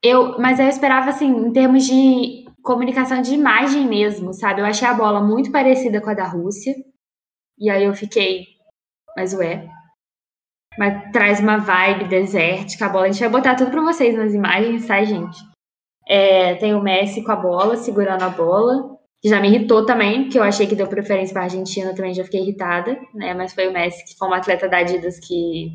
eu, 0.00 0.38
mas 0.38 0.60
eu 0.60 0.68
esperava 0.68 1.10
assim, 1.10 1.26
em 1.26 1.52
termos 1.52 1.84
de 1.84 2.46
comunicação 2.62 3.20
de 3.20 3.34
imagem 3.34 3.84
mesmo, 3.84 4.32
sabe? 4.32 4.60
Eu 4.60 4.66
achei 4.66 4.86
a 4.86 4.94
bola 4.94 5.20
muito 5.20 5.50
parecida 5.50 6.00
com 6.00 6.10
a 6.10 6.14
da 6.14 6.24
Rússia. 6.24 6.72
E 7.58 7.68
aí 7.68 7.82
eu 7.82 7.94
fiquei, 7.94 8.46
mas 9.16 9.34
ué. 9.34 9.68
Mas 10.78 11.10
traz 11.12 11.40
uma 11.40 11.58
vibe 11.58 12.04
desértica 12.04 12.86
a 12.86 12.88
bola. 12.88 13.06
A 13.06 13.10
gente 13.10 13.20
vai 13.20 13.28
botar 13.28 13.56
tudo 13.56 13.70
pra 13.70 13.82
vocês 13.82 14.16
nas 14.16 14.32
imagens, 14.32 14.86
tá, 14.86 15.02
gente? 15.02 15.36
É, 16.06 16.54
tem 16.54 16.74
o 16.74 16.80
Messi 16.80 17.22
com 17.22 17.32
a 17.32 17.36
bola, 17.36 17.76
segurando 17.76 18.22
a 18.22 18.28
bola. 18.28 18.96
Que 19.20 19.28
já 19.28 19.40
me 19.40 19.48
irritou 19.48 19.84
também, 19.84 20.28
que 20.28 20.38
eu 20.38 20.44
achei 20.44 20.64
que 20.68 20.76
deu 20.76 20.86
preferência 20.86 21.34
pra 21.34 21.42
Argentina, 21.42 21.92
também 21.92 22.14
já 22.14 22.22
fiquei 22.22 22.40
irritada, 22.40 22.96
né? 23.12 23.34
Mas 23.34 23.52
foi 23.52 23.66
o 23.66 23.72
Messi, 23.72 24.04
que 24.04 24.16
como 24.16 24.32
atleta 24.32 24.68
da 24.68 24.78
Adidas, 24.78 25.18
que 25.18 25.72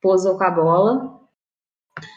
posou 0.00 0.38
com 0.38 0.44
a 0.44 0.50
bola. 0.50 0.98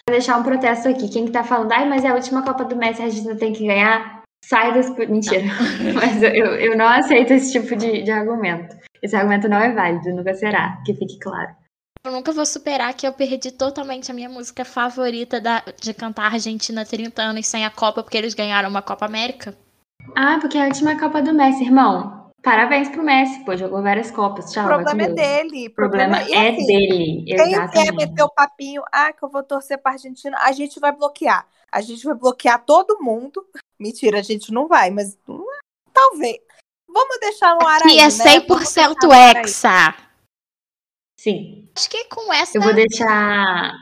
Vou 0.08 0.12
deixar 0.12 0.38
um 0.38 0.44
protesto 0.44 0.88
aqui. 0.88 1.10
Quem 1.10 1.26
que 1.26 1.32
tá 1.32 1.44
falando, 1.44 1.72
ai, 1.72 1.90
mas 1.90 2.06
é 2.06 2.10
a 2.10 2.14
última 2.14 2.44
Copa 2.44 2.64
do 2.64 2.76
Messi, 2.76 3.02
a 3.02 3.06
Argentina 3.06 3.36
tem 3.36 3.52
que 3.52 3.66
ganhar. 3.66 4.22
Sai 4.46 4.74
das. 4.76 4.96
Mentira. 4.96 5.42
Mas 5.96 6.22
eu, 6.22 6.46
eu 6.58 6.78
não 6.78 6.86
aceito 6.86 7.32
esse 7.32 7.54
tipo 7.54 7.78
de, 7.78 8.04
de 8.04 8.12
argumento. 8.12 8.76
Esse 9.02 9.16
argumento 9.16 9.48
não 9.48 9.58
é 9.58 9.74
válido, 9.74 10.14
nunca 10.14 10.34
será, 10.34 10.82
que 10.86 10.94
fique 10.94 11.18
claro. 11.20 11.63
Eu 12.06 12.12
nunca 12.12 12.34
vou 12.34 12.46
superar 12.46 12.94
que 12.94 13.08
eu 13.08 13.14
perdi 13.14 13.50
totalmente 13.50 14.12
a 14.12 14.14
minha 14.14 14.28
música 14.28 14.66
favorita 14.66 15.40
da, 15.40 15.64
de 15.80 15.94
cantar 15.94 16.34
Argentina 16.34 16.86
30 16.86 17.22
anos 17.22 17.48
sem 17.48 17.64
a 17.64 17.70
Copa, 17.70 18.04
porque 18.04 18.18
eles 18.18 18.34
ganharam 18.34 18.70
uma 18.70 18.82
Copa 18.82 19.06
América. 19.06 19.58
Ah, 20.14 20.38
porque 20.42 20.58
é 20.58 20.64
a 20.64 20.66
última 20.66 21.00
Copa 21.00 21.22
do 21.22 21.34
Messi, 21.34 21.64
irmão. 21.64 22.30
Parabéns 22.44 22.90
pro 22.90 23.02
Messi, 23.02 23.46
pô, 23.46 23.56
jogou 23.56 23.82
várias 23.82 24.12
Copas. 24.12 24.52
Tchau, 24.52 24.66
o 24.66 24.68
problema 24.68 25.04
é 25.04 25.14
dele. 25.14 25.68
O 25.68 25.74
problema, 25.74 26.18
problema 26.18 26.38
é 26.38 26.50
assim, 26.50 26.68
dele, 26.68 27.26
exatamente. 27.26 27.72
Quem 27.72 27.84
quer 27.86 27.94
meter 27.94 28.24
o 28.24 28.30
papinho, 28.30 28.84
ah, 28.92 29.14
que 29.14 29.24
eu 29.24 29.30
vou 29.30 29.42
torcer 29.42 29.78
pra 29.78 29.94
Argentina, 29.94 30.38
a 30.42 30.52
gente 30.52 30.82
vai 30.82 30.92
bloquear. 30.92 31.48
A 31.72 31.80
gente 31.80 32.04
vai 32.04 32.16
bloquear 32.16 32.62
todo 32.66 33.02
mundo. 33.02 33.48
Mentira, 33.80 34.20
a 34.20 34.22
gente 34.22 34.52
não 34.52 34.68
vai, 34.68 34.92
mas 34.92 35.18
hum, 35.26 35.46
talvez. 35.94 36.38
Vamos 36.86 37.18
deixar 37.22 37.56
no 37.56 37.66
ar 37.66 37.78
Aqui 37.78 37.92
aí, 37.92 38.00
é 38.00 38.08
100% 38.08 39.08
né? 39.08 39.42
hexa. 39.42 39.96
Sim. 41.24 41.70
Acho 41.74 41.90
que 41.90 42.04
com 42.06 42.34
essa. 42.34 42.58
Eu 42.58 42.62
vou 42.62 42.74
deixar. 42.74 43.74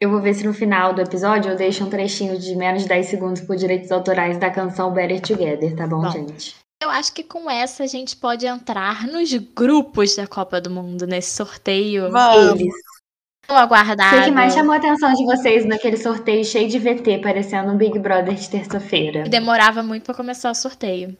Eu 0.00 0.10
vou 0.10 0.22
ver 0.22 0.32
se 0.32 0.46
no 0.46 0.54
final 0.54 0.94
do 0.94 1.02
episódio 1.02 1.50
eu 1.50 1.56
deixo 1.56 1.84
um 1.84 1.90
trechinho 1.90 2.38
de 2.38 2.56
menos 2.56 2.82
de 2.82 2.88
10 2.88 3.06
segundos 3.06 3.42
por 3.42 3.56
direitos 3.56 3.92
autorais 3.92 4.38
da 4.38 4.48
canção 4.48 4.92
Better 4.92 5.20
Together, 5.20 5.76
tá 5.76 5.86
bom, 5.86 6.00
bom, 6.00 6.10
gente? 6.10 6.56
Eu 6.80 6.88
acho 6.88 7.12
que 7.12 7.24
com 7.24 7.50
essa 7.50 7.82
a 7.82 7.86
gente 7.86 8.16
pode 8.16 8.46
entrar 8.46 9.06
nos 9.06 9.34
grupos 9.34 10.14
da 10.16 10.26
Copa 10.26 10.60
do 10.60 10.70
Mundo, 10.70 11.06
nesse 11.06 11.36
sorteio. 11.36 12.10
Vamos. 12.10 12.60
Eles. 12.60 12.74
Aguardado. 13.48 14.18
O 14.18 14.24
que 14.24 14.30
mais 14.30 14.54
chamou 14.54 14.72
a 14.72 14.76
atenção 14.76 15.12
de 15.14 15.24
vocês 15.24 15.64
naquele 15.64 15.96
sorteio 15.96 16.44
cheio 16.44 16.68
de 16.68 16.78
VT, 16.78 17.18
parecendo 17.18 17.72
um 17.72 17.76
Big 17.76 17.98
Brother 17.98 18.34
de 18.34 18.48
terça-feira? 18.48 19.24
Demorava 19.24 19.82
muito 19.82 20.04
para 20.04 20.14
começar 20.14 20.50
o 20.50 20.54
sorteio. 20.54 21.16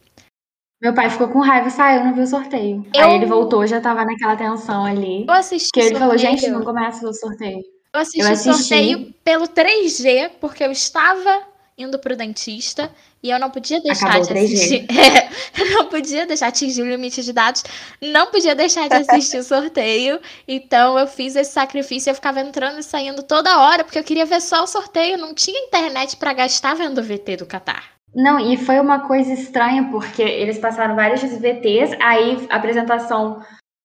Meu 0.81 0.93
pai 0.93 1.09
ficou 1.09 1.27
com 1.27 1.39
raiva 1.39 1.67
e 1.67 1.71
saiu, 1.71 2.05
não 2.05 2.13
viu 2.13 2.23
o 2.23 2.27
sorteio. 2.27 2.85
Eu... 2.95 3.05
Aí 3.05 3.15
ele 3.15 3.25
voltou, 3.25 3.67
já 3.67 3.81
tava 3.81 4.05
naquela 4.05 4.35
tensão 4.37 4.85
ali. 4.85 5.25
Eu 5.27 5.33
assisti 5.33 5.71
Que 5.73 5.79
ele 5.79 5.89
sorteio. 5.89 5.99
falou, 5.99 6.17
gente, 6.17 6.47
não 6.49 6.63
começa 6.63 7.07
o 7.07 7.13
sorteio. 7.13 7.61
Eu 7.93 7.99
assisti, 7.99 8.19
eu 8.19 8.27
assisti 8.27 8.49
o 8.49 8.53
sorteio 8.53 9.13
pelo 9.23 9.47
3G, 9.47 10.31
porque 10.39 10.63
eu 10.63 10.71
estava 10.71 11.49
indo 11.77 11.97
pro 11.97 12.15
dentista 12.15 12.91
e 13.23 13.29
eu 13.29 13.39
não 13.39 13.49
podia 13.49 13.81
deixar 13.81 14.07
Acabou 14.07 14.27
de 14.27 14.39
assistir. 14.39 14.85
É, 14.91 15.61
eu 15.61 15.71
não 15.71 15.85
podia 15.87 16.25
deixar 16.25 16.47
atingir 16.47 16.81
o 16.81 16.89
limite 16.89 17.23
de 17.23 17.33
dados, 17.33 17.63
não 18.01 18.27
podia 18.27 18.55
deixar 18.55 18.87
de 18.87 18.95
assistir 18.95 19.37
o 19.37 19.43
sorteio. 19.43 20.19
Então 20.47 20.97
eu 20.97 21.07
fiz 21.07 21.35
esse 21.35 21.51
sacrifício, 21.51 22.09
eu 22.09 22.15
ficava 22.15 22.39
entrando 22.39 22.79
e 22.79 22.83
saindo 22.83 23.23
toda 23.23 23.59
hora, 23.61 23.83
porque 23.83 23.99
eu 23.99 24.03
queria 24.03 24.25
ver 24.25 24.41
só 24.41 24.63
o 24.63 24.67
sorteio, 24.67 25.17
não 25.17 25.33
tinha 25.33 25.59
internet 25.65 26.15
para 26.15 26.33
gastar 26.33 26.75
vendo 26.75 26.99
o 26.99 27.03
VT 27.03 27.37
do 27.37 27.45
Qatar. 27.45 27.98
Não, 28.13 28.39
e 28.39 28.57
foi 28.57 28.79
uma 28.79 29.07
coisa 29.07 29.31
estranha, 29.33 29.89
porque 29.91 30.21
eles 30.21 30.57
passaram 30.57 30.95
vários 30.95 31.21
VTs, 31.21 31.95
aí 32.01 32.47
a 32.49 32.55
apresentação 32.55 33.39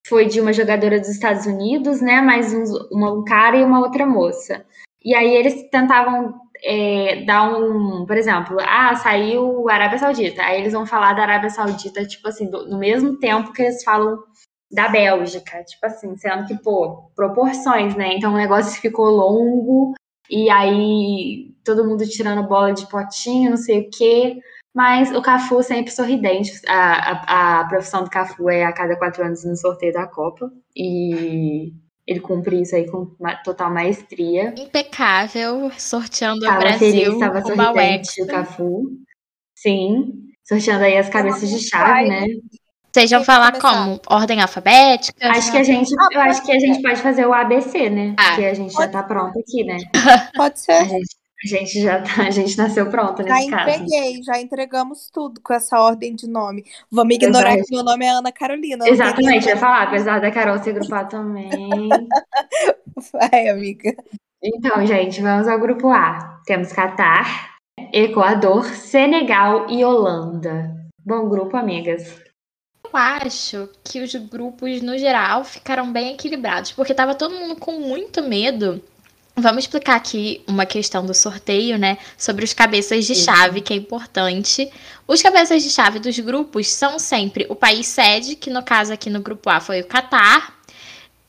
foi 0.07 0.27
de 0.27 0.41
uma 0.41 0.53
jogadora 0.53 0.99
dos 0.99 1.09
Estados 1.09 1.47
Unidos, 1.47 2.01
né? 2.01 2.21
Mais 2.21 2.53
um, 2.53 2.65
um 2.93 3.25
cara 3.25 3.57
e 3.57 3.65
uma 3.65 3.81
outra 3.81 4.07
moça. 4.07 4.65
E 5.03 5.15
aí 5.15 5.35
eles 5.35 5.69
tentavam 5.71 6.35
é, 6.63 7.25
dar 7.25 7.51
um, 7.51 8.07
por 8.07 8.17
exemplo, 8.17 8.57
ah, 8.61 8.95
saiu 8.97 9.69
Arábia 9.69 9.99
Saudita. 9.99 10.43
Aí 10.43 10.61
eles 10.61 10.73
vão 10.73 10.87
falar 10.87 11.13
da 11.15 11.23
Arábia 11.23 11.51
Saudita, 11.51 12.07
tipo 12.07 12.27
assim, 12.29 12.51
do, 12.51 12.69
no 12.69 12.79
mesmo 12.79 13.19
tempo 13.19 13.53
que 13.53 13.63
eles 13.63 13.85
falam 13.85 14.19
da 14.73 14.89
Bélgica, 14.89 15.63
tipo 15.65 15.87
assim, 15.87 16.17
sendo 16.17 16.47
que, 16.47 16.57
pô, 16.63 17.11
proporções, 17.15 17.95
né? 17.95 18.15
Então 18.15 18.33
o 18.33 18.37
negócio 18.37 18.81
ficou 18.81 19.07
longo, 19.07 19.95
e 20.29 20.51
aí 20.51 21.54
todo 21.65 21.85
mundo 21.85 22.07
tirando 22.07 22.47
bola 22.47 22.73
de 22.73 22.89
potinho, 22.89 23.51
não 23.51 23.57
sei 23.57 23.81
o 23.81 23.91
quê. 23.91 24.39
Mas 24.75 25.13
o 25.13 25.23
Cafu 25.23 25.63
sempre 25.63 25.93
sorridente. 25.93 26.53
A, 26.67 27.11
a, 27.11 27.61
a 27.61 27.65
profissão 27.69 28.03
do 28.03 28.11
Cafu 28.11 28.51
é 28.51 28.65
a 28.65 28.73
cada 28.73 28.97
quatro 28.97 29.25
anos 29.25 29.45
no 29.45 29.57
sorteio 29.57 29.93
da 29.93 30.07
Copa. 30.07 30.51
E 30.77 31.73
ele 32.07 32.21
cumpre 32.21 32.61
isso 32.61 32.75
aí 32.75 32.91
com 32.91 33.15
uma 33.19 33.37
total 33.37 33.73
maestria. 33.73 34.53
Impecável, 34.59 35.71
sorteando 35.79 36.41
tava 36.41 36.57
o 36.57 36.61
Brasil 36.61 36.79
feliz, 36.79 37.19
tava 37.19 37.43
sorridente 37.43 38.23
o 38.23 38.27
Cafu. 38.27 38.83
Sim, 39.55 40.13
sorteando 40.47 40.85
aí 40.85 40.99
as 40.99 41.09
cabeças 41.09 41.49
de 41.49 41.61
chave, 41.61 42.09
né? 42.09 42.27
Vocês 42.95 43.11
vão 43.11 43.25
falar 43.25 43.59
como? 43.59 44.01
Ordem 44.09 44.41
alfabética? 44.41 45.29
Acho 45.29 45.51
que 45.51 45.57
a 45.57 45.65
gente, 45.65 45.93
eu 46.13 46.21
acho 46.21 46.45
que 46.45 46.53
a 46.53 46.61
gente 46.61 46.81
pode 46.81 47.01
fazer 47.01 47.27
o 47.27 47.33
ABC, 47.33 47.91
né? 47.91 48.15
Ah, 48.17 48.29
Porque 48.31 48.45
a 48.45 48.55
gente 48.55 48.73
já 48.73 48.87
tá 48.87 49.03
pronto 49.03 49.37
aqui, 49.37 49.65
né? 49.65 49.79
Pode 50.37 50.61
ser. 50.61 50.73
A 50.73 50.85
gente, 50.85 51.17
a 51.45 51.47
gente 51.47 51.81
já 51.81 52.01
tá, 52.01 52.23
a 52.23 52.31
gente 52.31 52.57
nasceu 52.57 52.89
pronto 52.89 53.23
nesse 53.23 53.45
já 53.45 53.51
caso. 53.51 53.71
Já 53.71 53.77
entreguei, 53.77 54.23
já 54.23 54.41
entregamos 54.41 55.11
tudo 55.11 55.41
com 55.41 55.53
essa 55.53 55.81
ordem 55.81 56.15
de 56.15 56.29
nome. 56.29 56.65
Vamos 56.91 57.15
ignorar 57.15 57.55
Exato. 57.55 57.69
que 57.69 57.75
meu 57.75 57.85
nome 57.85 58.05
é 58.05 58.11
Ana 58.11 58.33
Carolina. 58.33 58.89
Exatamente, 58.89 59.47
eu 59.47 59.55
ia 59.55 59.61
falar, 59.61 59.83
apesar 59.83 60.21
da 60.21 60.31
Carol 60.31 60.59
ser 60.59 60.73
grupar 60.73 61.09
também. 61.09 61.51
Vai, 63.13 63.49
amiga. 63.49 63.95
Então, 64.43 64.87
gente, 64.87 65.21
vamos 65.21 65.49
ao 65.49 65.59
grupo 65.59 65.91
A. 65.91 66.41
Temos 66.47 66.73
Catar, 66.73 67.57
Equador, 67.93 68.65
Senegal 68.65 69.67
e 69.71 69.85
Holanda. 69.85 70.75
Bom 71.05 71.29
grupo, 71.29 71.57
amigas 71.57 72.25
acho 72.97 73.69
que 73.83 74.01
os 74.01 74.15
grupos, 74.15 74.81
no 74.81 74.97
geral, 74.97 75.45
ficaram 75.45 75.93
bem 75.93 76.15
equilibrados, 76.15 76.73
porque 76.73 76.95
tava 76.95 77.15
todo 77.15 77.35
mundo 77.35 77.57
com 77.57 77.73
muito 77.81 78.23
medo. 78.23 78.83
Vamos 79.37 79.65
explicar 79.65 79.97
aqui 79.97 80.45
uma 80.47 80.65
questão 80.65 81.05
do 81.05 81.13
sorteio, 81.13 81.77
né? 81.77 81.99
Sobre 82.17 82.45
os 82.45 82.53
cabeças 82.53 83.05
de 83.05 83.17
chave, 83.17 83.61
que 83.61 83.73
é 83.73 83.77
importante. 83.77 84.71
Os 85.09 85.21
cabeças 85.21 85.63
de 85.63 85.71
chave 85.71 85.99
dos 85.99 86.17
grupos 86.21 86.69
são 86.69 87.01
sempre 87.01 87.45
o 87.49 87.57
país 87.57 87.89
sede, 87.89 88.37
que 88.37 88.49
no 88.49 88.63
caso 88.63 88.93
aqui 88.93 89.11
no 89.11 89.21
grupo 89.21 89.51
A 89.51 89.61
foi 89.61 89.81
o 89.81 89.87
Catar, 89.87 90.57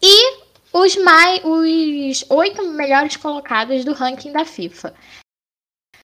e 0.02 0.38
os 0.72 0.96
mais 0.98 1.42
os 1.44 2.26
oito 2.30 2.64
melhores 2.74 3.18
colocados 3.18 3.84
do 3.84 3.94
ranking 3.94 4.32
da 4.32 4.46
FIFA. 4.46 4.94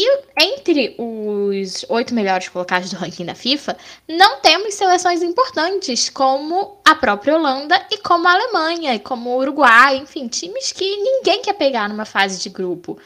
E 0.03 0.21
entre 0.35 0.95
os 0.97 1.85
oito 1.87 2.11
melhores 2.15 2.49
colocados 2.49 2.89
do 2.89 2.95
ranking 2.95 3.23
da 3.23 3.35
FIFA, 3.35 3.77
não 4.09 4.41
temos 4.41 4.73
seleções 4.73 5.21
importantes 5.21 6.09
como 6.09 6.79
a 6.83 6.95
própria 6.95 7.35
Holanda 7.35 7.79
e 7.91 7.99
como 7.99 8.27
a 8.27 8.31
Alemanha 8.31 8.95
e 8.95 8.99
como 8.99 9.29
o 9.29 9.37
Uruguai, 9.37 9.97
enfim, 9.97 10.27
times 10.27 10.71
que 10.71 10.97
ninguém 10.97 11.43
quer 11.43 11.53
pegar 11.53 11.87
numa 11.87 12.03
fase 12.03 12.39
de 12.39 12.49
grupo. 12.49 12.97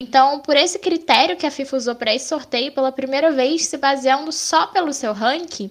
Então, 0.00 0.38
por 0.38 0.54
esse 0.54 0.78
critério 0.78 1.36
que 1.36 1.44
a 1.44 1.50
FIFA 1.50 1.76
usou 1.76 1.94
para 1.96 2.14
esse 2.14 2.28
sorteio, 2.28 2.70
pela 2.70 2.92
primeira 2.92 3.32
vez, 3.32 3.66
se 3.66 3.76
baseando 3.76 4.30
só 4.30 4.68
pelo 4.68 4.92
seu 4.92 5.12
ranking, 5.12 5.68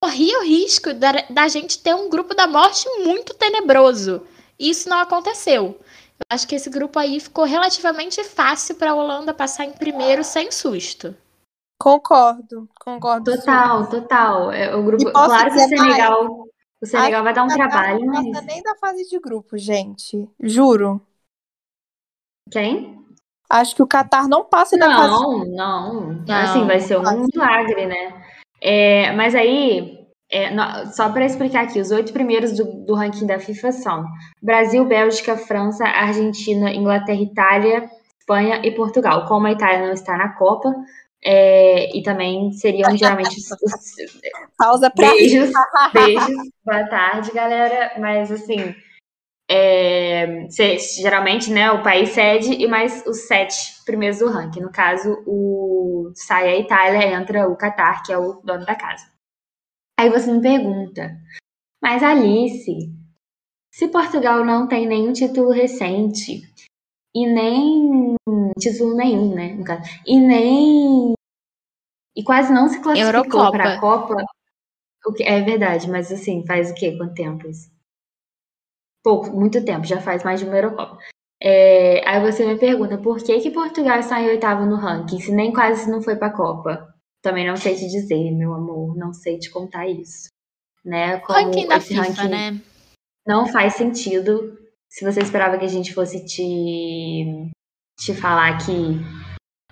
corria 0.00 0.38
o 0.38 0.44
risco 0.44 0.94
da, 0.94 1.12
da 1.28 1.46
gente 1.46 1.78
ter 1.78 1.94
um 1.94 2.08
grupo 2.08 2.34
da 2.34 2.46
morte 2.46 2.88
muito 3.04 3.34
tenebroso. 3.34 4.26
Isso 4.58 4.88
não 4.88 4.96
aconteceu. 4.96 5.78
Eu 6.18 6.26
acho 6.30 6.46
que 6.46 6.54
esse 6.54 6.70
grupo 6.70 6.98
aí 6.98 7.20
ficou 7.20 7.44
relativamente 7.44 8.22
fácil 8.24 8.76
para 8.76 8.92
a 8.92 8.94
Holanda 8.94 9.34
passar 9.34 9.64
em 9.64 9.72
primeiro 9.72 10.22
sem 10.22 10.50
susto. 10.50 11.14
Concordo, 11.80 12.68
concordo. 12.78 13.36
Total, 13.36 13.90
total. 13.90 14.52
É, 14.52 14.74
o 14.74 14.84
grupo, 14.84 15.10
claro 15.10 15.50
que 15.50 15.56
o 15.56 15.68
Senegal, 15.68 16.24
mais, 16.24 16.50
o 16.80 16.86
Senegal 16.86 17.24
vai 17.24 17.34
dar 17.34 17.42
um 17.42 17.48
trabalho, 17.48 18.00
não 18.00 18.06
mas 18.06 18.30
passa 18.30 18.46
nem 18.46 18.62
da 18.62 18.76
fase 18.76 19.08
de 19.08 19.18
grupo, 19.18 19.58
gente. 19.58 20.28
Juro. 20.40 21.04
Quem? 22.50 23.02
Acho 23.50 23.74
que 23.74 23.82
o 23.82 23.86
Qatar 23.86 24.28
não 24.28 24.44
passa 24.44 24.78
da 24.78 24.88
não, 24.88 24.96
fase. 24.96 25.50
Não, 25.50 26.04
não. 26.04 26.34
Assim, 26.34 26.66
vai 26.66 26.80
ser 26.80 26.98
um 26.98 27.26
milagre, 27.26 27.86
né? 27.86 28.24
É, 28.60 29.12
mas 29.12 29.34
aí 29.34 30.01
é, 30.32 30.50
no, 30.50 30.86
só 30.94 31.10
para 31.10 31.26
explicar 31.26 31.64
aqui, 31.64 31.78
os 31.78 31.90
oito 31.90 32.10
primeiros 32.10 32.56
do, 32.56 32.64
do, 32.86 32.94
ranking 32.94 33.26
da 33.26 33.38
FIFA 33.38 33.70
são 33.70 34.06
Brasil, 34.40 34.82
Bélgica, 34.86 35.36
França, 35.36 35.84
Argentina, 35.84 36.72
Inglaterra, 36.72 37.20
Itália, 37.20 37.90
Espanha 38.18 38.62
e 38.64 38.70
Portugal. 38.70 39.26
Como 39.26 39.46
a 39.46 39.52
Itália 39.52 39.86
não 39.86 39.92
está 39.92 40.16
na 40.16 40.30
Copa, 40.30 40.74
é, 41.22 41.94
e 41.94 42.02
também 42.02 42.50
seriam 42.52 42.90
geralmente 42.96 43.36
os, 43.36 43.50
os 43.50 44.20
Pausa 44.56 44.90
pra 44.90 45.10
beijos, 45.10 45.50
beijos, 45.92 46.50
boa 46.64 46.84
tarde, 46.88 47.30
galera. 47.32 47.92
Mas 48.00 48.32
assim, 48.32 48.74
é, 49.50 50.46
geralmente, 51.02 51.52
né, 51.52 51.70
o 51.72 51.82
país 51.82 52.08
cede 52.08 52.54
e 52.54 52.66
mais 52.66 53.04
os 53.06 53.26
sete 53.26 53.84
primeiros 53.84 54.20
do 54.20 54.30
ranking. 54.30 54.60
No 54.60 54.72
caso, 54.72 55.22
o 55.26 56.10
sai 56.14 56.48
a 56.48 56.56
Itália, 56.56 57.12
entra 57.12 57.46
o 57.50 57.56
Qatar, 57.56 58.02
que 58.02 58.10
é 58.10 58.16
o 58.16 58.40
dono 58.42 58.64
da 58.64 58.74
casa. 58.74 59.11
Aí 59.98 60.10
você 60.10 60.32
me 60.32 60.40
pergunta, 60.40 61.16
mas 61.82 62.02
Alice, 62.02 62.92
se 63.72 63.88
Portugal 63.88 64.44
não 64.44 64.68
tem 64.68 64.86
nenhum 64.86 65.12
título 65.12 65.50
recente 65.50 66.42
e 67.14 67.26
nem 67.26 68.14
título 68.58 68.96
nenhum, 68.96 69.34
né, 69.34 69.54
no 69.54 69.64
caso, 69.64 69.82
e 70.06 70.18
nem 70.18 71.14
e 72.16 72.22
quase 72.22 72.52
não 72.52 72.68
se 72.68 72.80
classificou 72.82 73.50
para 73.50 73.74
a 73.74 73.80
Copa, 73.80 74.16
o 75.06 75.12
que 75.12 75.22
é 75.22 75.40
verdade, 75.40 75.90
mas 75.90 76.12
assim, 76.12 76.46
faz 76.46 76.70
o 76.70 76.74
quê? 76.74 76.96
Quanto 76.96 77.14
tempo 77.14 77.48
isso? 77.48 77.70
Pouco, 79.02 79.30
muito 79.30 79.64
tempo, 79.64 79.84
já 79.84 80.00
faz 80.00 80.22
mais 80.22 80.40
de 80.40 80.46
uma 80.46 80.56
Eurocopa. 80.56 80.98
É, 81.42 82.06
aí 82.08 82.20
você 82.20 82.46
me 82.46 82.56
pergunta, 82.56 82.98
por 82.98 83.18
que 83.18 83.40
que 83.40 83.50
Portugal 83.50 83.98
está 83.98 84.20
em 84.20 84.28
oitavo 84.28 84.64
no 84.64 84.76
ranking, 84.76 85.18
se 85.18 85.32
nem 85.32 85.52
quase 85.52 85.90
não 85.90 86.00
foi 86.00 86.14
para 86.14 86.28
a 86.28 86.36
Copa? 86.36 86.91
Também 87.22 87.46
não 87.46 87.56
sei 87.56 87.76
te 87.76 87.86
dizer, 87.86 88.30
meu 88.32 88.52
amor, 88.52 88.96
não 88.96 89.14
sei 89.14 89.38
te 89.38 89.48
contar 89.48 89.86
isso. 89.86 90.28
Né? 90.84 91.18
Como 91.20 91.38
ranking 91.38 91.68
da 91.68 91.80
FIFA, 91.80 92.02
ranking 92.02 92.28
né? 92.28 92.60
Não 93.26 93.46
faz 93.46 93.74
sentido. 93.74 94.58
Se 94.90 95.04
você 95.04 95.20
esperava 95.20 95.56
que 95.56 95.64
a 95.64 95.68
gente 95.68 95.94
fosse 95.94 96.24
te, 96.26 97.50
te 97.98 98.12
falar 98.12 98.58
que 98.58 98.72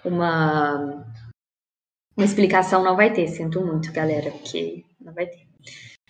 uma, 0.05 1.05
uma 2.17 2.25
explicação 2.25 2.85
não 2.85 2.97
vai 2.97 3.13
ter, 3.13 3.27
sinto 3.27 3.61
muito, 3.61 3.93
galera, 3.93 4.31
porque 4.31 4.85
não 5.01 5.13
vai 5.13 5.27
ter. 5.27 5.47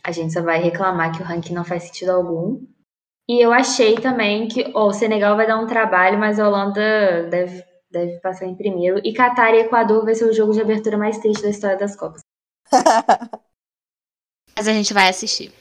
A 0.05 0.13
gente 0.13 0.33
só 0.33 0.43
vai 0.43 0.63
reclamar 0.63 1.17
que 1.17 1.23
o 1.23 1.25
ranking 1.25 1.55
não 1.55 1.65
faz 1.65 1.85
sentido 1.85 2.11
algum. 2.11 2.63
E 3.29 3.41
eu 3.41 3.53
achei 3.53 3.95
também 3.95 4.47
que 4.49 4.71
oh, 4.75 4.89
o 4.89 4.93
Senegal 4.93 5.37
vai 5.37 5.47
dar 5.47 5.59
um 5.59 5.67
trabalho, 5.67 6.19
mas 6.19 6.39
a 6.39 6.47
Holanda 6.47 7.29
deve 7.31 7.65
deve 7.91 8.21
passar 8.21 8.47
em 8.47 8.55
primeiro. 8.55 9.01
E 9.05 9.13
Catar 9.13 9.55
e 9.55 9.61
Equador 9.61 10.05
vai 10.05 10.15
ser 10.15 10.25
o 10.25 10.33
jogo 10.33 10.53
de 10.53 10.61
abertura 10.61 10.97
mais 10.97 11.19
triste 11.19 11.43
da 11.43 11.51
história 11.51 11.77
das 11.77 11.97
Copas. 11.97 12.21
Mas 14.57 14.69
a 14.69 14.73
gente 14.73 14.93
vai 14.93 15.09
assistir. 15.09 15.53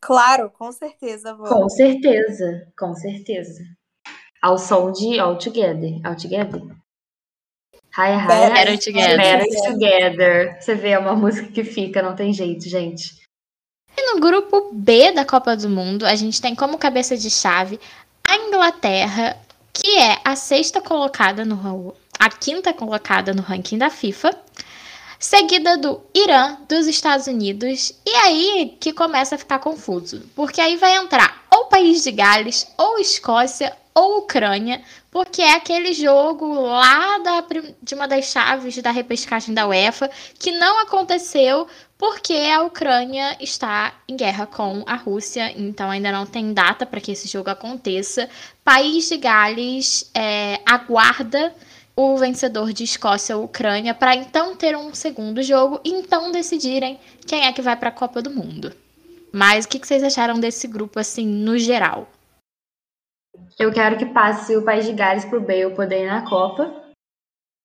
Claro, 0.00 0.50
com 0.50 0.70
certeza. 0.70 1.34
Vou. 1.34 1.48
Com 1.48 1.68
certeza, 1.68 2.72
com 2.78 2.94
certeza. 2.94 3.64
Ao 4.40 4.56
som 4.56 4.92
de 4.92 5.18
All 5.18 5.36
Together. 5.36 6.00
All 6.04 6.16
Together? 6.16 6.62
Hi, 7.98 8.12
hi. 8.12 8.26
Better 8.26 8.78
Together. 8.78 9.16
Better 9.16 9.62
Together. 9.72 10.60
Você 10.60 10.74
vê, 10.74 10.90
é 10.90 10.98
uma 10.98 11.16
música 11.16 11.50
que 11.50 11.64
fica, 11.64 12.02
não 12.02 12.14
tem 12.14 12.32
jeito, 12.32 12.68
gente. 12.68 13.26
E 13.96 14.14
no 14.14 14.20
grupo 14.20 14.70
B 14.72 15.12
da 15.12 15.24
Copa 15.24 15.56
do 15.56 15.68
Mundo, 15.68 16.04
a 16.04 16.14
gente 16.14 16.40
tem 16.40 16.54
como 16.54 16.78
cabeça 16.78 17.16
de 17.16 17.30
chave 17.30 17.80
a 18.22 18.36
Inglaterra, 18.36 19.36
que 19.76 19.98
é 19.98 20.18
a 20.24 20.34
sexta 20.34 20.80
colocada 20.80 21.44
no 21.44 21.94
a 22.18 22.30
quinta 22.30 22.72
colocada 22.72 23.34
no 23.34 23.42
ranking 23.42 23.76
da 23.76 23.90
FIFA, 23.90 24.30
seguida 25.18 25.76
do 25.76 26.00
Irã, 26.14 26.56
dos 26.66 26.86
Estados 26.86 27.26
Unidos, 27.26 27.92
e 28.06 28.10
aí 28.10 28.76
que 28.80 28.90
começa 28.90 29.34
a 29.34 29.38
ficar 29.38 29.58
confuso, 29.58 30.22
porque 30.34 30.62
aí 30.62 30.76
vai 30.76 30.96
entrar 30.96 31.44
ou 31.50 31.66
País 31.66 32.02
de 32.02 32.10
Gales, 32.10 32.66
ou 32.78 32.98
Escócia, 32.98 33.76
ou 33.96 34.18
Ucrânia, 34.18 34.82
porque 35.10 35.40
é 35.40 35.54
aquele 35.54 35.94
jogo 35.94 36.52
lá 36.60 37.16
da, 37.16 37.42
de 37.82 37.94
uma 37.94 38.06
das 38.06 38.26
chaves 38.26 38.76
da 38.82 38.90
repescagem 38.90 39.54
da 39.54 39.66
UEFA 39.66 40.10
que 40.38 40.52
não 40.52 40.80
aconteceu 40.80 41.66
porque 41.96 42.34
a 42.34 42.62
Ucrânia 42.62 43.34
está 43.40 43.94
em 44.06 44.14
guerra 44.14 44.44
com 44.44 44.84
a 44.86 44.96
Rússia, 44.96 45.50
então 45.56 45.90
ainda 45.90 46.12
não 46.12 46.26
tem 46.26 46.52
data 46.52 46.84
para 46.84 47.00
que 47.00 47.12
esse 47.12 47.26
jogo 47.26 47.48
aconteça. 47.48 48.28
País 48.62 49.08
de 49.08 49.16
Gales 49.16 50.10
é, 50.14 50.60
aguarda 50.66 51.54
o 51.96 52.18
vencedor 52.18 52.74
de 52.74 52.84
Escócia 52.84 53.34
ou 53.34 53.44
Ucrânia 53.44 53.94
para 53.94 54.14
então 54.14 54.54
ter 54.54 54.76
um 54.76 54.94
segundo 54.94 55.42
jogo 55.42 55.80
e 55.82 55.88
então 55.88 56.30
decidirem 56.30 57.00
quem 57.26 57.46
é 57.46 57.52
que 57.52 57.62
vai 57.62 57.76
para 57.76 57.88
a 57.88 57.92
Copa 57.92 58.20
do 58.20 58.28
Mundo. 58.28 58.74
Mas 59.32 59.64
o 59.64 59.68
que, 59.68 59.78
que 59.78 59.86
vocês 59.86 60.02
acharam 60.02 60.38
desse 60.38 60.68
grupo 60.68 61.00
assim 61.00 61.26
no 61.26 61.56
geral? 61.56 62.06
Eu 63.58 63.72
quero 63.72 63.96
que 63.96 64.06
passe 64.06 64.56
o 64.56 64.64
País 64.64 64.84
de 64.84 64.92
Gales 64.92 65.24
para 65.24 65.38
o 65.38 65.40
Bale 65.40 65.74
poder 65.74 66.04
ir 66.04 66.06
na 66.06 66.28
Copa 66.28 66.86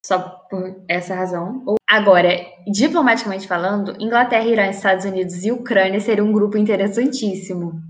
só 0.04 0.18
por 0.50 0.82
essa 0.88 1.14
razão. 1.14 1.64
Agora, 1.88 2.30
diplomaticamente 2.66 3.46
falando, 3.46 3.96
Inglaterra, 4.02 4.44
Irã, 4.44 4.66
Estados 4.68 5.04
Unidos 5.04 5.44
e 5.44 5.52
Ucrânia 5.52 6.00
seria 6.00 6.24
um 6.24 6.32
grupo 6.32 6.58
interessantíssimo. 6.58 7.80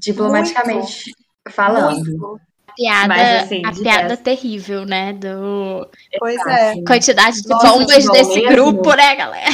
Diplomaticamente 0.00 1.10
Muito. 1.10 1.54
falando. 1.54 2.04
Muito. 2.04 2.40
A 2.66 2.74
piada, 2.74 3.08
Mas, 3.08 3.42
assim, 3.42 3.62
a 3.64 3.72
piada 3.72 4.16
terrível, 4.16 4.86
né? 4.86 5.12
Do... 5.12 5.88
Pois 6.18 6.40
é. 6.46 6.82
Quantidade 6.86 7.42
de 7.42 7.48
Nossa, 7.48 7.68
bombas 7.68 8.08
desse 8.08 8.40
mesmo. 8.40 8.50
grupo, 8.50 8.94
né, 8.94 9.14
galera? 9.14 9.50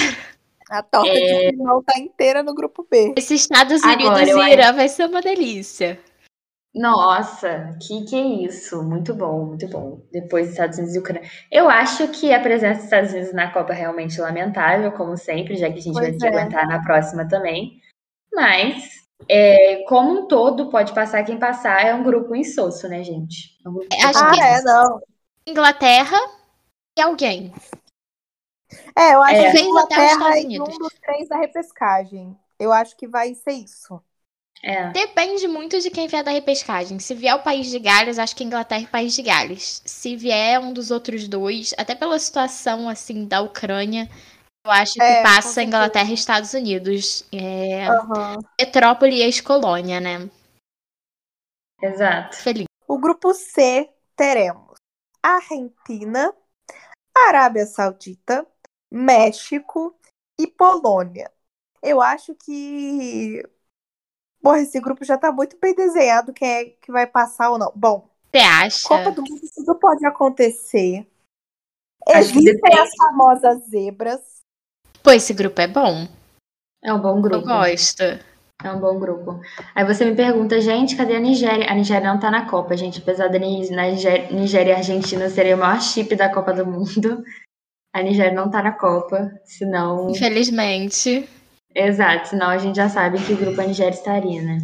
A 0.71 0.83
torta 0.83 1.09
é... 1.09 1.51
de 1.51 1.57
limão 1.57 1.83
tá 1.83 1.99
inteira 1.99 2.43
no 2.43 2.55
grupo 2.55 2.87
B. 2.89 3.15
Esse 3.17 3.35
Estados 3.35 3.83
Unidos 3.83 4.07
Agora, 4.31 4.49
e 4.49 4.53
Irã 4.53 4.73
vai 4.73 4.89
ser 4.89 5.07
uma 5.07 5.21
delícia. 5.21 5.99
Nossa, 6.75 7.77
que 7.83 8.05
que 8.05 8.15
é 8.15 8.45
isso? 8.45 8.83
Muito 8.83 9.15
bom, 9.15 9.47
muito 9.47 9.67
bom. 9.69 10.01
Depois 10.13 10.47
dos 10.47 10.53
Estados 10.53 10.79
Unidos 10.79 10.95
e 10.95 10.99
Ucrânia. 10.99 11.31
Eu 11.51 11.69
acho 11.69 12.09
que 12.09 12.33
a 12.33 12.41
presença 12.41 12.77
dos 12.77 12.85
Estados 12.85 13.13
Unidos 13.13 13.33
na 13.33 13.51
Copa 13.51 13.73
é 13.73 13.77
realmente 13.77 14.21
lamentável, 14.21 14.93
como 14.93 15.17
sempre, 15.17 15.57
já 15.57 15.71
que 15.71 15.79
a 15.79 15.83
gente 15.83 15.95
pois 15.95 16.09
vai 16.09 16.13
ter 16.13 16.19
que 16.19 16.27
é. 16.27 16.29
aguentar 16.29 16.69
na 16.69 16.83
próxima 16.83 17.27
também. 17.27 17.81
Mas, 18.33 18.85
é, 19.29 19.83
como 19.89 20.11
um 20.11 20.29
todo, 20.29 20.71
pode 20.71 20.95
passar 20.95 21.25
quem 21.25 21.39
passar, 21.39 21.85
é 21.85 21.95
um 21.95 22.03
grupo 22.03 22.37
insosso, 22.37 22.89
né, 22.89 23.03
gente? 23.03 23.59
É 23.65 23.69
um 23.69 23.73
grupo 23.73 23.89
acho 24.05 24.25
ah, 24.25 24.31
que 24.31 24.41
é, 24.41 24.63
não. 24.63 25.01
Inglaterra 25.47 26.19
e 26.97 27.01
alguém. 27.01 27.53
É, 28.97 29.15
eu 29.15 29.23
acho 29.23 29.41
é. 29.41 29.53
que 29.53 29.61
Inglaterra 29.61 30.39
é 30.39 30.61
um 30.61 30.65
dos 30.65 30.95
três 31.01 31.29
da 31.29 31.37
repescagem. 31.39 32.37
Eu 32.59 32.73
acho 32.73 32.97
que 32.97 33.09
vai 33.09 33.35
ser 33.35 33.53
isso. 33.53 34.03
É. 34.63 34.91
Depende 34.91 35.47
muito 35.47 35.81
de 35.81 35.91
quem 35.91 36.09
vier 36.09 36.25
da 36.25 36.31
repescagem. 36.31 36.99
Se 36.99 37.15
vier 37.15 37.35
o 37.35 37.43
País 37.43 37.71
de 37.71 37.79
Gales, 37.79 38.19
acho 38.19 38.35
que 38.35 38.45
Inglaterra 38.45 38.83
e 38.83 38.87
País 38.87 39.15
de 39.15 39.23
Gales. 39.23 39.83
Se 39.85 40.17
vier 40.17 40.59
um 40.59 40.73
dos 40.73 40.91
outros 40.91 41.29
dois, 41.29 41.73
até 41.79 41.95
pela 41.95 42.19
situação 42.19 42.89
assim 42.89 43.25
da 43.25 43.41
Ucrânia, 43.41 44.09
eu 44.65 44.73
acho 44.73 44.95
que 44.95 45.03
é, 45.03 45.23
passa 45.23 45.63
Inglaterra 45.63 46.11
e 46.11 46.15
Estados 46.15 46.53
Unidos. 46.55 47.25
É, 47.33 47.89
uhum. 47.89 48.39
Metrópole 48.61 49.17
e 49.17 49.23
ex-colônia, 49.23 50.01
né? 50.01 50.29
Exato. 51.81 52.37
Feliz. 52.37 52.67
O 52.87 52.99
grupo 52.99 53.33
C 53.33 53.89
teremos 54.17 54.75
Argentina, 55.23 56.35
Arábia 57.17 57.65
Saudita, 57.67 58.47
México 58.91 59.97
e 60.39 60.47
Polônia. 60.47 61.31
Eu 61.83 62.03
acho 62.03 62.35
que 62.35 63.43
Porra, 64.43 64.61
esse 64.61 64.81
grupo 64.81 65.05
já 65.05 65.19
tá 65.19 65.33
muito 65.33 65.57
bem 65.61 65.75
desenhado 65.75 66.33
quem 66.33 66.49
é 66.49 66.65
que 66.65 66.93
vai 66.93 67.07
passar 67.07 67.51
ou 67.51 67.59
não. 67.59 67.73
Bom, 67.75 68.09
você 68.31 68.39
acha? 68.39 68.89
Copa 68.89 69.11
do 69.11 69.23
Mundo 69.23 69.41
tudo 69.55 69.75
pode 69.77 70.07
acontecer. 70.07 71.07
Existem 72.07 72.79
as 72.79 72.91
famosas 72.97 73.69
zebras. 73.69 74.21
Pô, 75.03 75.11
esse 75.11 75.33
grupo 75.35 75.61
é 75.61 75.67
bom. 75.67 76.09
É 76.83 76.93
um 76.93 77.01
bom 77.01 77.21
grupo. 77.21 77.37
Eu 77.37 77.43
gosto. 77.43 78.03
É 78.63 78.73
um 78.73 78.81
bom 78.81 78.99
grupo. 78.99 79.41
Aí 79.75 79.85
você 79.85 80.05
me 80.05 80.17
pergunta, 80.17 80.61
gente, 80.61 80.97
cadê 80.97 81.17
a 81.17 81.21
Nigéria? 81.21 81.71
A 81.71 81.75
Nigéria 81.75 82.13
não 82.13 82.19
tá 82.19 82.31
na 82.31 82.47
Copa, 82.47 82.77
gente. 82.77 83.01
Apesar 83.01 83.29
da 83.29 83.39
Nigéria, 83.39 84.31
Nigéria 84.33 84.73
e 84.73 84.75
Argentina 84.75 85.29
serem 85.31 85.55
o 85.55 85.59
maior 85.59 85.81
chip 85.81 86.15
da 86.17 86.33
Copa 86.33 86.53
do 86.53 86.67
Mundo, 86.67 87.23
a 87.95 88.03
Nigéria 88.03 88.33
não 88.33 88.51
tá 88.51 88.63
na 88.63 88.73
Copa, 88.73 89.33
senão. 89.45 90.11
Infelizmente. 90.11 91.29
Exato, 91.75 92.29
senão 92.29 92.49
a 92.49 92.59
gente 92.59 92.77
já 92.77 92.89
sabe 92.89 93.23
que 93.25 93.35
grupo 93.35 93.61
a 93.61 93.65
Nigéria 93.65 93.95
estaria, 93.95 94.43
né? 94.43 94.59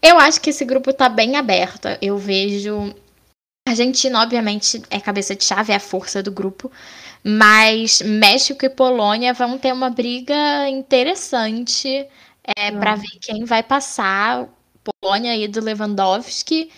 Eu 0.00 0.18
acho 0.18 0.40
que 0.40 0.50
esse 0.50 0.64
grupo 0.64 0.92
tá 0.92 1.08
bem 1.08 1.36
aberto. 1.36 1.88
Eu 2.00 2.18
vejo. 2.18 2.94
A 3.66 3.70
Argentina, 3.70 4.20
obviamente, 4.20 4.82
é 4.90 5.00
cabeça 5.00 5.36
de 5.36 5.44
chave, 5.44 5.72
é 5.72 5.76
a 5.76 5.80
força 5.80 6.22
do 6.22 6.32
grupo. 6.32 6.70
Mas 7.24 8.02
México 8.02 8.64
e 8.64 8.68
Polônia 8.68 9.32
vão 9.32 9.56
ter 9.56 9.72
uma 9.72 9.88
briga 9.88 10.68
interessante 10.68 12.06
é, 12.44 12.72
para 12.72 12.96
ver 12.96 13.18
quem 13.20 13.44
vai 13.44 13.62
passar. 13.62 14.48
Polônia 15.00 15.36
e 15.36 15.46
do 15.46 15.60
Lewandowski 15.60 16.68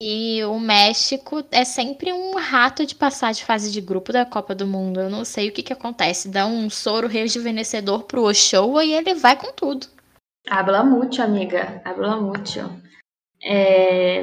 e 0.00 0.42
o 0.44 0.58
México 0.58 1.44
é 1.50 1.64
sempre 1.64 2.12
um 2.12 2.36
rato 2.36 2.84
de 2.86 2.94
passar 2.94 3.32
de 3.32 3.44
fase 3.44 3.70
de 3.70 3.80
grupo 3.80 4.12
da 4.12 4.24
Copa 4.24 4.54
do 4.54 4.66
Mundo. 4.66 5.00
Eu 5.00 5.10
não 5.10 5.24
sei 5.24 5.48
o 5.48 5.52
que, 5.52 5.62
que 5.62 5.72
acontece. 5.72 6.28
Dá 6.28 6.46
um 6.46 6.68
soro 6.68 7.06
rejuvenescedor 7.06 8.04
pro 8.04 8.24
Ochoa 8.24 8.84
e 8.84 8.92
ele 8.92 9.14
vai 9.14 9.38
com 9.38 9.52
tudo. 9.52 9.86
Habla 10.48 10.84
muito, 10.84 11.22
amiga. 11.22 11.80
Habla 11.84 12.20
muito. 12.20 12.60
É... 13.42 14.22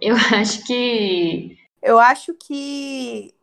Eu 0.00 0.16
acho 0.34 0.64
que. 0.64 1.56
Eu 1.82 1.98
acho 1.98 2.34
que. 2.34 3.34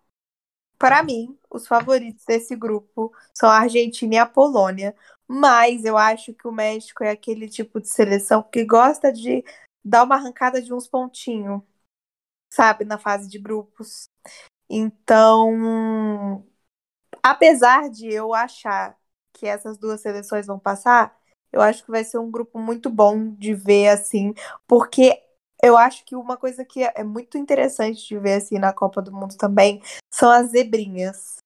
Para 0.78 1.04
mim, 1.04 1.38
os 1.50 1.68
favoritos 1.68 2.24
desse 2.26 2.56
grupo 2.56 3.12
são 3.34 3.50
a 3.50 3.60
Argentina 3.60 4.16
e 4.16 4.18
a 4.18 4.26
Polônia. 4.26 4.96
Mas 5.28 5.86
eu 5.86 5.98
acho 5.98 6.34
que 6.34 6.48
o 6.48 6.52
México 6.52 7.04
é 7.04 7.12
aquele 7.12 7.48
tipo 7.48 7.80
de 7.80 7.88
seleção 7.88 8.42
que 8.42 8.66
gosta 8.66 9.12
de 9.12 9.44
dar 9.84 10.04
uma 10.04 10.16
arrancada 10.16 10.62
de 10.62 10.74
uns 10.74 10.88
pontinhos, 10.88 11.62
sabe, 12.50 12.86
na 12.86 12.98
fase 12.98 13.30
de 13.30 13.40
grupos. 13.40 14.10
Então, 14.70 16.46
apesar 17.24 17.90
de 17.90 18.08
eu 18.12 18.34
achar 18.34 18.98
que 19.34 19.48
essas 19.48 19.78
duas 19.78 20.02
seleções 20.02 20.48
vão 20.48 20.60
passar, 20.60 21.18
eu 21.52 21.62
acho 21.62 21.84
que 21.84 21.92
vai 21.92 22.04
ser 22.04 22.20
um 22.20 22.30
grupo 22.32 22.60
muito 22.60 22.90
bom 22.90 23.32
de 23.36 23.54
ver 23.54 23.90
assim, 23.90 24.34
porque 24.68 25.22
eu 25.64 25.78
acho 25.78 26.06
que 26.06 26.16
uma 26.16 26.38
coisa 26.38 26.64
que 26.64 26.84
é 26.84 27.04
muito 27.04 27.38
interessante 27.38 28.08
de 28.08 28.18
ver 28.20 28.36
assim 28.36 28.60
na 28.60 28.74
Copa 28.74 29.02
do 29.02 29.12
Mundo 29.12 29.36
também 29.38 29.82
são 30.14 30.30
as 30.32 30.52
zebrinhas 30.52 31.40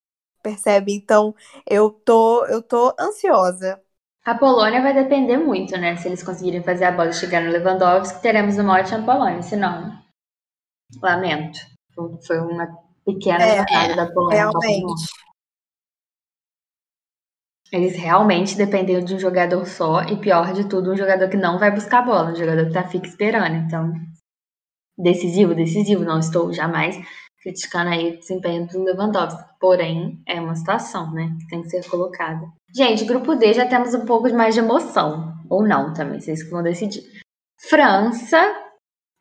percebe? 0.44 0.94
Então, 0.94 1.34
eu 1.66 1.90
tô, 1.90 2.46
eu 2.46 2.62
tô 2.62 2.94
ansiosa. 3.00 3.82
A 4.26 4.36
Polônia 4.36 4.82
vai 4.82 4.94
depender 4.94 5.38
muito, 5.38 5.76
né? 5.78 5.96
Se 5.96 6.08
eles 6.08 6.22
conseguirem 6.22 6.62
fazer 6.62 6.86
a 6.86 6.92
bola 6.92 7.12
chegar 7.12 7.42
no 7.42 7.52
Lewandowski, 7.52 8.22
teremos 8.22 8.58
uma 8.58 8.74
ótima 8.80 9.06
Polônia. 9.06 9.42
Se 9.42 9.56
não, 9.56 10.03
lamento. 11.02 11.60
Foi 12.26 12.40
uma 12.40 12.68
pequena 13.06 13.44
É, 13.44 13.96
da 13.96 14.12
Polônia. 14.12 14.46
Mundo. 14.46 14.60
Realmente. 14.60 15.04
Eles 17.72 17.96
realmente 17.96 18.56
dependem 18.56 19.04
de 19.04 19.16
um 19.16 19.20
jogador 19.20 19.66
só 19.66 20.04
e 20.04 20.16
pior 20.18 20.54
de 20.54 20.68
tudo, 20.70 20.92
um 20.92 20.98
jogador 20.98 21.28
que 21.28 21.38
não 21.38 21.58
vai 21.58 21.72
buscar 21.72 22.00
a 22.00 22.04
bola, 22.04 22.32
um 22.32 22.36
jogador 22.36 22.68
que 22.68 22.74
tá 22.74 22.84
fica 22.88 23.08
esperando. 23.08 23.56
Então, 23.56 23.92
decisivo, 24.98 25.56
decisivo. 25.56 26.04
Não 26.04 26.20
estou 26.20 26.54
jamais 26.54 26.96
criticando 27.42 27.90
aí 27.90 28.14
o 28.14 28.20
desempenho 28.20 28.68
do 28.68 28.84
Lewandowski. 28.84 29.44
Porém, 29.60 30.22
é 30.28 30.40
uma 30.40 30.56
situação, 30.56 31.12
né, 31.14 31.36
que 31.40 31.48
tem 31.48 31.62
que 31.64 31.70
ser 31.70 31.90
colocada. 31.90 32.46
Gente, 32.76 33.06
grupo 33.06 33.36
D 33.36 33.54
já 33.54 33.68
temos 33.68 33.94
um 33.94 34.06
pouco 34.06 34.32
mais 34.34 34.54
de 34.54 34.60
emoção. 34.60 35.34
Ou 35.50 35.64
não 35.68 35.94
também, 35.94 36.20
vocês 36.20 36.44
que 36.44 36.50
vão 36.52 36.62
decidir. 36.64 37.04
França. 37.70 38.38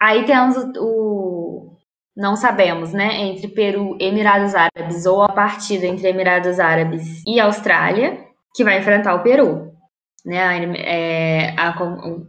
Aí 0.00 0.24
temos 0.26 0.56
o, 0.56 0.72
o- 0.78 1.41
não 2.16 2.37
sabemos, 2.37 2.92
né? 2.92 3.16
Entre 3.22 3.48
Peru 3.48 3.96
Emirados 3.98 4.55
Árabes, 4.55 5.07
ou 5.07 5.22
a 5.22 5.33
partida 5.33 5.87
entre 5.87 6.09
Emirados 6.09 6.61
Árabes 6.61 7.22
e 7.27 7.40
Austrália, 7.40 8.27
que 8.55 8.62
vai 8.62 8.79
enfrentar 8.79 9.14
o 9.14 9.22
Peru. 9.22 9.72
Né? 10.25 10.40
A, 10.40 10.55
é, 10.79 11.55
a, 11.59 11.75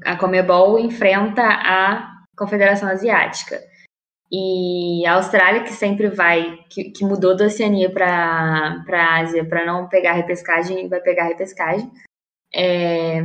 a 0.05 0.17
Comebol 0.17 0.79
enfrenta 0.79 1.43
a 1.43 2.11
Confederação 2.35 2.89
Asiática. 2.89 3.59
E 4.31 5.05
a 5.05 5.13
Austrália, 5.13 5.61
que 5.61 5.73
sempre 5.73 6.09
vai, 6.09 6.57
que, 6.69 6.85
que 6.85 7.05
mudou 7.05 7.35
da 7.35 7.45
Oceania 7.45 7.91
para 7.91 8.83
a 8.89 9.19
Ásia 9.19 9.45
para 9.45 9.63
não 9.63 9.87
pegar 9.87 10.13
repescagem, 10.13 10.87
vai 10.87 11.01
pegar 11.01 11.25
repescagem. 11.25 11.91
É, 12.55 13.21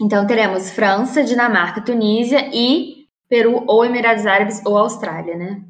então 0.00 0.26
teremos 0.26 0.70
França, 0.70 1.24
Dinamarca, 1.24 1.80
Tunísia 1.80 2.50
e 2.52 2.95
Peru 3.28 3.64
ou 3.66 3.84
Emirados 3.84 4.26
Árabes 4.26 4.60
ou 4.64 4.76
Austrália, 4.76 5.36
né? 5.36 5.62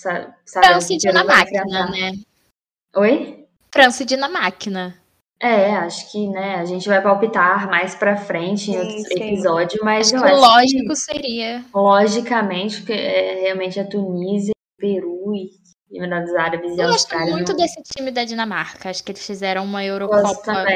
Sa- 0.00 0.34
sabemos 0.44 0.86
França 0.86 0.92
e 0.92 0.98
vai 0.98 1.12
Dinamáquina, 1.12 1.62
enfrentar- 1.66 1.90
né? 1.90 2.12
Oi? 2.96 3.46
França 3.72 4.02
e 4.02 4.06
Dinamáquina. 4.06 4.98
É, 5.40 5.74
acho 5.76 6.10
que, 6.12 6.28
né, 6.28 6.54
a 6.56 6.64
gente 6.64 6.88
vai 6.88 7.02
palpitar 7.02 7.68
mais 7.68 7.94
pra 7.94 8.16
frente 8.16 8.70
em 8.70 8.74
Sim, 8.74 8.78
outro 8.78 8.98
sim. 8.98 9.14
episódio, 9.32 9.80
mas 9.84 10.06
Acho 10.12 10.16
eu 10.16 10.22
que 10.22 10.28
acho 10.32 10.40
lógico 10.40 10.96
seria. 10.96 11.60
que, 11.60 11.66
logicamente, 11.76 12.82
que 12.82 12.92
é 12.92 13.40
realmente 13.42 13.78
a 13.80 13.84
Tunísia, 13.86 14.52
Peru 14.78 15.34
e 15.34 15.50
Emirados 15.98 16.34
Árabes 16.34 16.70
e 16.70 16.72
Eu 16.74 16.86
gosto 16.88 16.92
Austrália. 16.92 17.32
muito 17.32 17.50
não- 17.52 17.56
desse 17.58 17.82
time 17.82 18.10
da 18.10 18.24
Dinamarca. 18.24 18.88
Acho 18.90 19.02
que 19.04 19.12
eles 19.12 19.26
fizeram 19.26 19.64
uma 19.64 19.80
Gosto 19.82 19.88
Eurocopa 20.50 20.66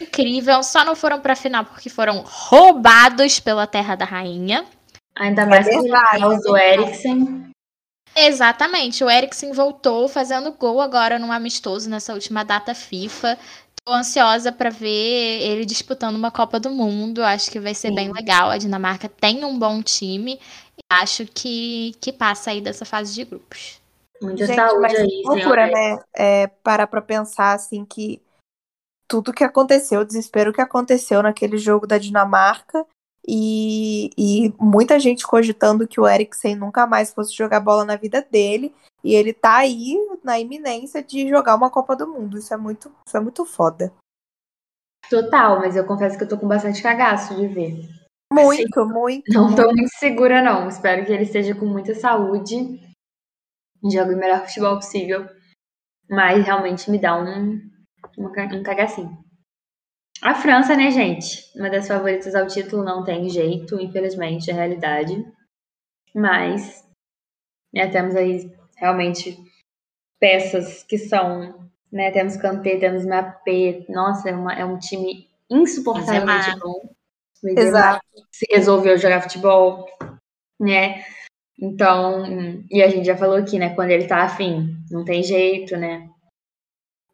incrível. 0.00 0.62
Só 0.62 0.84
não 0.84 0.96
foram 0.96 1.20
pra 1.20 1.36
final 1.36 1.64
porque 1.64 1.88
foram 1.88 2.22
roubados 2.26 3.38
pela 3.38 3.66
Terra 3.66 3.94
da 3.94 4.04
Rainha. 4.04 4.64
Ainda 5.16 5.46
mais 5.46 5.66
com 5.68 5.78
o 5.78 5.82
verdade, 5.82 6.20
caos 6.20 6.38
é 6.38 6.40
do. 6.40 6.56
Eriksen. 6.56 7.50
Exatamente. 8.14 9.02
O 9.02 9.10
Eriksen 9.10 9.52
voltou 9.52 10.08
fazendo 10.08 10.52
gol 10.52 10.80
agora 10.80 11.18
num 11.18 11.32
amistoso 11.32 11.88
nessa 11.88 12.14
última 12.14 12.44
data 12.44 12.74
FIFA. 12.74 13.38
Tô 13.84 13.92
ansiosa 13.92 14.50
pra 14.50 14.70
ver 14.70 15.42
ele 15.42 15.64
disputando 15.64 16.16
uma 16.16 16.30
Copa 16.30 16.58
do 16.60 16.70
Mundo. 16.70 17.22
Acho 17.22 17.50
que 17.50 17.60
vai 17.60 17.74
ser 17.74 17.88
Sim. 17.88 17.94
bem 17.94 18.12
legal. 18.12 18.50
A 18.50 18.58
Dinamarca 18.58 19.08
tem 19.08 19.44
um 19.44 19.58
bom 19.58 19.82
time. 19.82 20.40
E 20.76 20.82
acho 20.90 21.26
que, 21.26 21.94
que 22.00 22.12
passa 22.12 22.50
aí 22.50 22.60
dessa 22.60 22.84
fase 22.84 23.14
de 23.14 23.24
grupos. 23.24 23.80
Muita 24.20 24.46
Gente, 24.46 24.56
saúde 24.56 24.80
mas 24.80 24.98
aí, 24.98 25.06
que 25.06 25.22
loucura, 25.28 25.66
né? 25.66 25.98
É, 26.14 26.46
parar 26.46 26.86
pra 26.86 27.02
pensar, 27.02 27.52
assim, 27.52 27.84
que 27.84 28.20
tudo 29.06 29.32
que 29.32 29.44
aconteceu, 29.44 30.00
o 30.00 30.04
desespero 30.04 30.52
que 30.52 30.60
aconteceu 30.60 31.22
naquele 31.22 31.58
jogo 31.58 31.86
da 31.86 31.98
Dinamarca 31.98 32.84
e, 33.26 34.10
e 34.16 34.54
muita 34.58 34.98
gente 34.98 35.26
cogitando 35.26 35.86
que 35.86 36.00
o 36.00 36.06
Eriksen 36.06 36.54
nunca 36.54 36.86
mais 36.86 37.12
fosse 37.12 37.34
jogar 37.34 37.60
bola 37.60 37.84
na 37.84 37.96
vida 37.96 38.26
dele 38.30 38.74
e 39.02 39.14
ele 39.14 39.32
tá 39.32 39.56
aí 39.56 39.96
na 40.22 40.38
iminência 40.38 41.02
de 41.02 41.28
jogar 41.28 41.54
uma 41.54 41.70
Copa 41.70 41.96
do 41.96 42.06
Mundo. 42.06 42.38
Isso 42.38 42.52
é 42.52 42.56
muito, 42.56 42.92
isso 43.06 43.16
é 43.16 43.20
muito 43.20 43.44
foda. 43.44 43.92
Total, 45.08 45.60
mas 45.60 45.76
eu 45.76 45.84
confesso 45.84 46.16
que 46.18 46.24
eu 46.24 46.28
tô 46.28 46.36
com 46.36 46.48
bastante 46.48 46.82
cagaço 46.82 47.34
de 47.36 47.46
ver. 47.46 47.88
Muito, 48.32 48.86
muito. 48.86 49.32
Não 49.32 49.54
tô 49.54 49.64
muito 49.66 49.90
segura, 49.98 50.42
não. 50.42 50.68
Espero 50.68 51.06
que 51.06 51.12
ele 51.12 51.22
esteja 51.22 51.54
com 51.54 51.66
muita 51.66 51.94
saúde 51.94 52.80
jogue 53.90 54.14
o 54.14 54.18
melhor 54.18 54.46
futebol 54.46 54.76
possível. 54.76 55.28
Mas 56.08 56.44
realmente 56.44 56.90
me 56.90 57.00
dá 57.00 57.16
um, 57.16 57.60
um, 58.18 58.26
um 58.26 58.62
cagacinho. 58.62 59.18
A 60.22 60.34
França, 60.34 60.74
né, 60.76 60.90
gente? 60.90 61.42
Uma 61.54 61.70
das 61.70 61.86
favoritas 61.86 62.34
ao 62.34 62.46
título 62.46 62.82
não 62.82 63.04
tem 63.04 63.28
jeito, 63.28 63.80
infelizmente, 63.80 64.50
é 64.50 64.54
a 64.54 64.56
realidade. 64.56 65.24
Mas 66.14 66.82
né, 67.72 67.86
temos 67.88 68.16
aí 68.16 68.50
realmente 68.76 69.36
peças 70.18 70.82
que 70.84 70.98
são. 70.98 71.66
Né, 71.92 72.10
temos 72.10 72.36
Kanté, 72.36 72.78
temos 72.78 73.04
Mbappé. 73.04 73.84
Nossa, 73.88 74.30
é, 74.30 74.34
uma- 74.34 74.54
é 74.54 74.64
um 74.64 74.78
time 74.78 75.28
insuportavelmente 75.50 76.46
Benzema. 76.46 76.60
bom. 76.60 76.94
Benzema 77.42 77.68
Exato. 77.68 78.06
se 78.32 78.46
resolveu 78.50 78.98
jogar 78.98 79.22
futebol, 79.22 79.86
né? 80.58 81.04
Então, 81.60 82.24
e 82.70 82.82
a 82.82 82.88
gente 82.88 83.06
já 83.06 83.16
falou 83.16 83.36
aqui, 83.36 83.58
né? 83.58 83.74
Quando 83.74 83.90
ele 83.90 84.06
tá 84.06 84.22
afim, 84.24 84.76
não 84.90 85.04
tem 85.04 85.22
jeito, 85.22 85.76
né? 85.76 86.08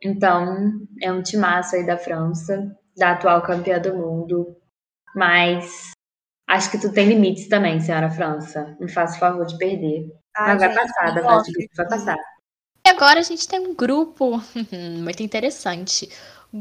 Então, 0.03 0.81
é 1.01 1.13
um 1.13 1.23
timaço 1.23 1.77
aí 1.77 1.85
da 1.87 1.97
França, 1.99 2.77
da 2.97 3.13
atual 3.13 3.43
campeã 3.43 3.79
do 3.81 3.95
mundo. 3.95 4.57
Mas 5.15 5.91
acho 6.49 6.71
que 6.71 6.79
tu 6.79 6.93
tem 6.93 7.09
limites 7.09 7.49
também, 7.49 7.81
senhora 7.81 8.11
França. 8.11 8.77
Me 8.81 8.91
faça 8.91 9.17
o 9.17 9.21
favor 9.21 9.47
de 9.47 9.57
perder. 9.59 10.11
Ai, 10.37 10.55
Mas 10.55 10.61
vai 10.61 10.73
gente, 10.73 10.83
passar, 10.83 11.15
da 11.15 11.23
fase 11.23 11.53
de 11.53 11.53
grupo 11.53 11.75
vai 11.77 11.89
passar. 11.89 12.17
E 12.87 12.91
agora 12.91 13.21
a 13.21 13.23
gente 13.23 13.47
tem 13.47 13.61
um 13.61 13.75
grupo 13.75 14.43
muito 15.03 15.23
interessante. 15.23 16.09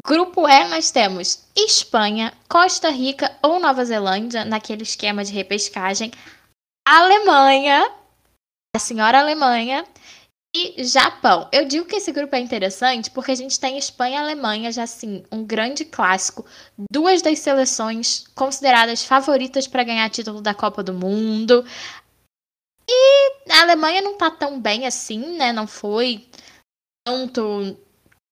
Grupo 0.06 0.48
E, 0.48 0.70
nós 0.70 0.90
temos 0.90 1.46
Espanha, 1.56 2.32
Costa 2.48 2.90
Rica 2.90 3.30
ou 3.42 3.60
Nova 3.60 3.84
Zelândia, 3.84 4.46
naquele 4.46 4.84
esquema 4.84 5.24
de 5.24 5.34
repescagem, 5.34 6.12
Alemanha, 6.88 7.92
a 8.74 8.80
senhora 8.80 9.20
Alemanha 9.20 9.86
e 10.54 10.84
Japão. 10.84 11.48
Eu 11.52 11.66
digo 11.66 11.86
que 11.86 11.96
esse 11.96 12.12
grupo 12.12 12.36
é 12.36 12.40
interessante 12.40 13.10
porque 13.10 13.32
a 13.32 13.36
gente 13.36 13.60
tem 13.60 13.78
Espanha 13.78 14.18
e 14.18 14.22
Alemanha 14.22 14.72
já 14.72 14.84
assim, 14.84 15.24
um 15.32 15.46
grande 15.46 15.86
clássico, 15.86 16.46
duas 16.92 17.22
das 17.22 17.40
seleções 17.40 18.26
consideradas 18.36 19.04
favoritas 19.04 19.68
para 19.68 19.84
ganhar 19.84 20.10
título 20.10 20.42
da 20.42 20.54
Copa 20.54 20.84
do 20.84 20.94
Mundo. 20.94 21.66
E 22.90 23.52
a 23.52 23.62
Alemanha 23.62 24.02
não 24.02 24.18
tá 24.18 24.30
tão 24.30 24.60
bem 24.60 24.86
assim, 24.86 25.38
né? 25.38 25.54
Não 25.54 25.68
foi 25.68 26.28
tanto 27.06 27.78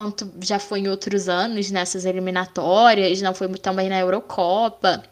quanto 0.01 0.31
já 0.41 0.59
foi 0.59 0.79
em 0.79 0.89
outros 0.89 1.29
anos 1.29 1.71
nessas 1.71 2.05
eliminatórias, 2.05 3.21
não 3.21 3.33
foi 3.33 3.47
tão 3.57 3.75
bem 3.75 3.89
na 3.89 3.99
Eurocopa. 3.99 5.03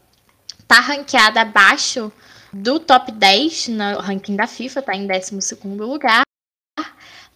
Tá 0.66 0.80
ranqueada 0.80 1.40
abaixo 1.40 2.12
do 2.52 2.78
top 2.78 3.12
10 3.12 3.68
no 3.68 3.98
ranking 3.98 4.36
da 4.36 4.46
FIFA, 4.46 4.82
tá 4.82 4.94
em 4.94 5.06
12 5.06 5.58
lugar. 5.64 6.27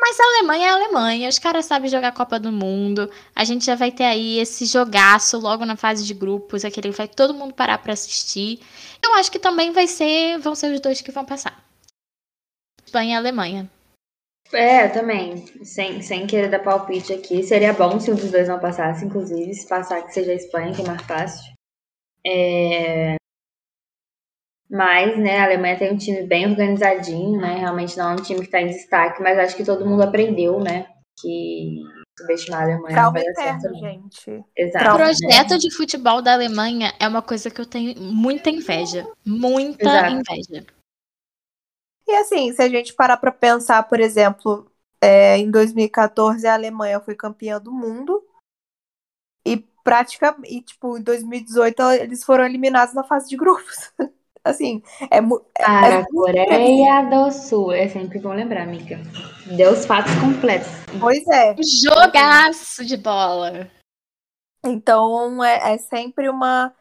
Mas 0.05 0.19
a 0.19 0.25
Alemanha 0.25 0.67
é 0.67 0.69
a 0.69 0.75
Alemanha, 0.75 1.29
os 1.29 1.39
caras 1.39 1.65
sabem 1.65 1.89
jogar 1.89 2.11
Copa 2.11 2.37
do 2.37 2.51
Mundo. 2.51 3.09
A 3.37 3.45
gente 3.45 3.65
já 3.65 3.77
vai 3.77 3.93
ter 3.93 4.03
aí 4.03 4.41
esse 4.41 4.67
jogaço 4.67 5.39
logo 5.39 5.65
na 5.65 5.77
fase 5.77 6.05
de 6.05 6.13
grupos, 6.13 6.65
aquele 6.65 6.91
que 6.91 6.97
vai 6.97 7.07
todo 7.07 7.33
mundo 7.33 7.55
parar 7.55 7.79
pra 7.79 7.93
assistir. 7.93 8.59
Eu 9.01 9.15
acho 9.15 9.31
que 9.31 9.39
também 9.39 9.71
vai 9.71 9.87
ser, 9.87 10.41
vão 10.41 10.57
ser 10.57 10.75
os 10.75 10.81
dois 10.81 11.01
que 11.01 11.13
vão 11.13 11.25
passar. 11.25 11.65
Espanha 12.85 13.15
e 13.15 13.17
Alemanha. 13.17 13.71
É, 14.53 14.89
também. 14.89 15.47
Sem, 15.65 16.03
sem 16.03 16.27
querer 16.27 16.51
dar 16.51 16.59
palpite 16.59 17.13
aqui. 17.13 17.41
Seria 17.45 17.73
bom 17.73 18.01
se 18.01 18.11
um 18.11 18.17
dos 18.17 18.33
dois 18.33 18.49
não 18.49 18.59
passasse, 18.59 19.05
inclusive. 19.05 19.55
Se 19.55 19.69
passar, 19.69 20.03
que 20.03 20.13
seja 20.13 20.33
a 20.33 20.35
Espanha, 20.35 20.75
que 20.75 20.83
é 20.83 20.85
mais 20.85 21.03
fácil. 21.03 21.53
É... 22.27 23.15
Mas, 24.73 25.19
né, 25.19 25.39
a 25.39 25.45
Alemanha 25.45 25.79
tem 25.79 25.93
um 25.93 25.99
time 25.99 26.23
bem 26.23 26.49
organizadinho, 26.49 27.39
né? 27.39 27.59
Realmente 27.59 27.95
não 27.99 28.13
é 28.13 28.13
um 28.15 28.23
time 28.23 28.41
que 28.41 28.47
está 28.47 28.59
em 28.59 28.69
destaque, 28.69 29.23
mas 29.23 29.39
acho 29.39 29.55
que 29.55 29.67
todo 29.67 29.85
mundo 29.85 30.03
aprendeu, 30.03 30.59
né? 30.59 30.87
Que 31.21 31.77
subestimar 32.19 32.61
a 32.61 32.65
Alemanha 32.65 32.89
não 32.89 32.95
Trauma 32.95 33.13
vai 33.13 33.25
dar 33.25 33.35
certo, 33.35 33.71
não. 33.71 33.79
gente. 33.79 34.45
Exato. 34.57 34.85
O 34.87 34.89
né? 34.89 35.05
projeto 35.05 35.59
de 35.59 35.71
futebol 35.77 36.23
da 36.23 36.33
Alemanha 36.33 36.95
é 36.99 37.07
uma 37.07 37.21
coisa 37.21 37.51
que 37.51 37.61
eu 37.61 37.67
tenho 37.67 38.01
muita 38.01 38.49
inveja. 38.49 39.07
Muita 39.27 39.85
Exato. 39.85 40.15
inveja. 40.15 40.67
E 42.09 42.13
assim, 42.15 42.51
se 42.55 42.63
a 42.63 42.69
gente 42.71 42.95
parar 42.95 43.19
pra 43.19 43.31
pensar, 43.31 43.83
por 43.83 44.01
exemplo, 44.01 44.73
é, 45.03 45.37
em 45.37 45.51
2014 45.51 46.47
a 46.47 46.55
Alemanha 46.55 46.99
foi 46.99 47.15
campeã 47.15 47.61
do 47.61 47.71
mundo 47.71 48.27
e 49.45 49.59
praticamente, 49.85 50.55
e, 50.55 50.63
tipo, 50.63 50.97
em 50.97 51.03
2018 51.03 51.83
eles 52.01 52.25
foram 52.25 52.47
eliminados 52.47 52.95
na 52.95 53.05
fase 53.05 53.29
de 53.29 53.37
grupos. 53.37 53.93
assim, 54.45 54.83
é, 55.11 55.19
é, 55.19 55.23
Para 55.23 55.89
é 55.89 55.97
a 55.99 56.07
Coreia 56.07 57.03
do 57.03 57.31
Sul. 57.31 57.73
É 57.73 57.89
sempre 57.89 58.19
bom 58.19 58.33
lembrar, 58.33 58.63
amiga. 58.63 59.01
Deu 59.57 59.73
os 59.73 59.87
fatos 59.87 60.13
completos. 60.17 60.69
pois 61.01 61.27
é. 61.29 61.55
Jogaço 61.83 62.85
de 62.85 62.97
bola. 62.97 63.71
Então 64.65 65.43
é, 65.43 65.75
é 65.75 65.79
sempre 65.79 66.29
uma, 66.29 66.73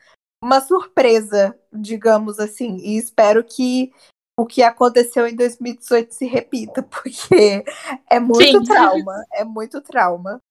uma 0.43 0.61
surpresa, 0.61 1.57
digamos 1.71 2.39
assim. 2.39 2.77
E 2.77 2.97
espero 2.97 3.43
que 3.43 3.91
o 4.37 4.45
que 4.45 4.63
aconteceu 4.63 5.27
em 5.27 5.35
2018 5.35 6.13
se 6.13 6.25
repita, 6.25 6.81
porque 6.89 7.63
é 8.09 8.19
muito 8.19 8.59
Sim. 8.59 8.63
trauma, 8.63 9.25
é 9.33 9.43
muito 9.43 9.81
trauma. 9.81 10.41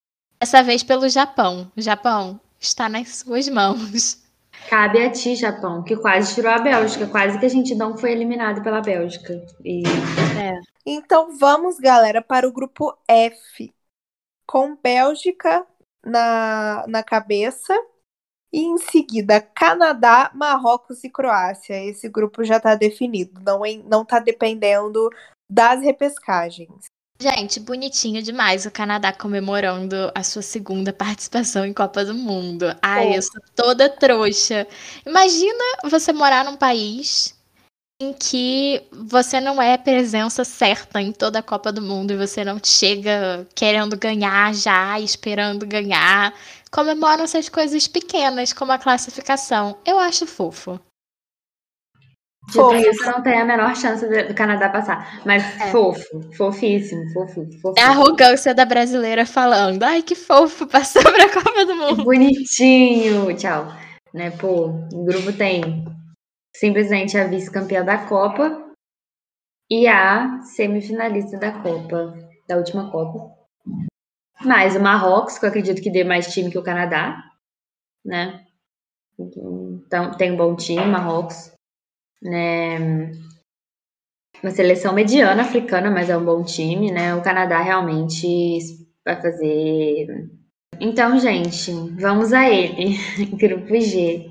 Dessa 0.40 0.62
vez 0.62 0.82
pelo 0.82 1.08
Japão. 1.08 1.70
Japão 1.76 2.40
está 2.58 2.88
nas 2.88 3.18
suas 3.18 3.48
mãos. 3.48 4.22
Cabe 4.68 5.02
a 5.04 5.10
ti, 5.10 5.34
Japão, 5.34 5.82
que 5.82 5.96
quase 5.96 6.34
tirou 6.34 6.52
a 6.52 6.58
Bélgica. 6.58 7.06
Quase 7.06 7.38
que 7.38 7.46
a 7.46 7.48
gente 7.48 7.74
não 7.74 7.96
foi 7.96 8.12
eliminado 8.12 8.62
pela 8.62 8.80
Bélgica. 8.80 9.44
E 9.64 9.82
Então 10.86 11.36
vamos, 11.36 11.78
galera, 11.78 12.22
para 12.22 12.48
o 12.48 12.52
grupo 12.52 12.96
F, 13.08 13.72
com 14.46 14.76
Bélgica 14.76 15.66
na, 16.04 16.84
na 16.86 17.02
cabeça. 17.02 17.74
E 18.52 18.62
em 18.62 18.78
seguida, 18.78 19.40
Canadá, 19.40 20.30
Marrocos 20.34 21.04
e 21.04 21.10
Croácia. 21.10 21.84
Esse 21.84 22.08
grupo 22.08 22.42
já 22.42 22.56
está 22.56 22.74
definido, 22.74 23.40
não, 23.44 23.64
em- 23.64 23.82
não 23.84 24.04
tá 24.04 24.18
dependendo 24.18 25.08
das 25.48 25.80
repescagens. 25.82 26.86
Gente, 27.22 27.60
bonitinho 27.60 28.22
demais 28.22 28.64
o 28.64 28.70
Canadá 28.70 29.12
comemorando 29.12 30.10
a 30.14 30.22
sua 30.22 30.40
segunda 30.40 30.90
participação 30.90 31.66
em 31.66 31.72
Copa 31.74 32.02
do 32.02 32.14
Mundo. 32.14 32.74
Ai, 32.80 33.08
Pô. 33.08 33.14
eu 33.14 33.22
sou 33.22 33.40
toda 33.54 33.90
trouxa. 33.90 34.66
Imagina 35.04 35.62
você 35.84 36.14
morar 36.14 36.46
num 36.46 36.56
país 36.56 37.38
em 38.00 38.14
que 38.14 38.82
você 38.90 39.38
não 39.38 39.60
é 39.60 39.76
presença 39.76 40.44
certa 40.44 40.98
em 40.98 41.12
toda 41.12 41.40
a 41.40 41.42
Copa 41.42 41.70
do 41.70 41.82
Mundo 41.82 42.12
e 42.12 42.16
você 42.16 42.42
não 42.42 42.58
chega 42.64 43.46
querendo 43.54 43.98
ganhar 43.98 44.54
já, 44.54 44.98
esperando 44.98 45.66
ganhar. 45.66 46.32
Comemoram 46.70 47.24
essas 47.24 47.50
coisas 47.50 47.86
pequenas, 47.86 48.54
como 48.54 48.72
a 48.72 48.78
classificação. 48.78 49.76
Eu 49.84 49.98
acho 49.98 50.26
fofo. 50.26 50.80
Dito 52.46 52.52
Fofo. 52.58 52.74
isso, 52.76 53.04
não 53.06 53.22
tem 53.22 53.40
a 53.40 53.44
menor 53.44 53.74
chance 53.76 54.06
de- 54.08 54.24
do 54.24 54.34
Canadá 54.34 54.68
passar. 54.68 55.20
Mas 55.24 55.42
É. 55.60 55.70
fofo, 55.70 56.32
fofíssimo, 56.36 57.02
fofo, 57.12 57.46
fofo. 57.60 57.74
É 57.78 57.82
a 57.82 57.90
arrogância 57.90 58.54
da 58.54 58.64
brasileira 58.64 59.24
falando. 59.26 59.82
Ai, 59.82 60.02
que 60.02 60.14
fofo, 60.14 60.66
passou 60.66 61.02
pra 61.02 61.28
Copa 61.32 61.64
do 61.66 61.74
Mundo. 61.76 62.04
bonitinho, 62.04 63.34
tchau. 63.36 63.66
Né, 64.12 64.30
pô, 64.32 64.66
o 64.92 65.04
grupo 65.04 65.32
tem 65.32 65.84
simplesmente 66.56 67.16
a 67.16 67.28
vice-campeã 67.28 67.84
da 67.84 67.96
Copa 68.08 68.66
e 69.70 69.86
a 69.86 70.40
semifinalista 70.42 71.38
da 71.38 71.52
Copa, 71.52 72.14
da 72.48 72.56
última 72.56 72.90
Copa. 72.90 73.30
Mais 74.44 74.74
o 74.74 74.80
Marrocos, 74.80 75.38
que 75.38 75.44
eu 75.44 75.48
acredito 75.48 75.80
que 75.80 75.90
dê 75.92 76.02
mais 76.02 76.32
time 76.32 76.50
que 76.50 76.58
o 76.58 76.62
Canadá, 76.64 77.22
né? 78.04 78.44
Então, 79.18 80.10
tem 80.16 80.32
um 80.32 80.36
bom 80.36 80.56
time, 80.56 80.84
Marrocos, 80.86 81.52
né? 82.22 83.12
Uma 84.42 84.50
seleção 84.50 84.94
mediana 84.94 85.42
africana, 85.42 85.90
mas 85.90 86.08
é 86.08 86.16
um 86.16 86.24
bom 86.24 86.42
time, 86.42 86.90
né? 86.90 87.14
O 87.14 87.22
Canadá 87.22 87.60
realmente 87.60 88.66
vai 89.04 89.20
fazer 89.20 90.30
então, 90.80 91.18
gente, 91.18 91.72
vamos 92.00 92.32
a 92.32 92.48
ele. 92.48 92.96
Grupo 93.36 93.78
G. 93.78 94.30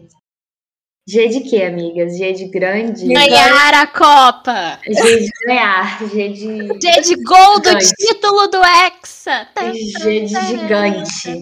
G 1.08 1.28
de 1.28 1.42
quê, 1.42 1.64
amigas? 1.64 2.18
G 2.18 2.34
de 2.34 2.46
grande? 2.50 3.08
Ganhar 3.08 3.74
a 3.74 3.88
Copa! 3.88 4.80
G 4.86 5.20
de 5.20 5.30
ganhar. 5.46 6.08
G 6.08 6.30
de. 6.30 6.68
G 6.82 7.02
de 7.02 7.24
gol 7.24 7.60
do 7.60 7.70
Gigante. 7.70 7.94
título 7.98 8.48
do 8.48 8.62
Hexa! 8.64 9.48
G 9.74 10.22
de 10.22 10.28
gigante. 10.28 11.40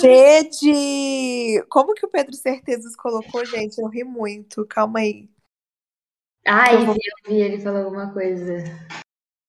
G 0.00 0.44
de. 0.44 1.64
Como 1.68 1.94
que 1.94 2.04
o 2.04 2.08
Pedro 2.08 2.34
Certezas 2.34 2.96
colocou, 2.96 3.44
gente? 3.44 3.80
Eu 3.80 3.88
ri 3.88 4.02
muito. 4.04 4.66
Calma 4.66 5.00
aí. 5.00 5.28
Ai, 6.46 6.74
Eu 6.76 6.86
vou- 6.86 6.94
eu 6.94 7.30
vi 7.32 7.40
ele 7.40 7.60
falar 7.60 7.80
alguma 7.82 8.12
coisa. 8.12 8.64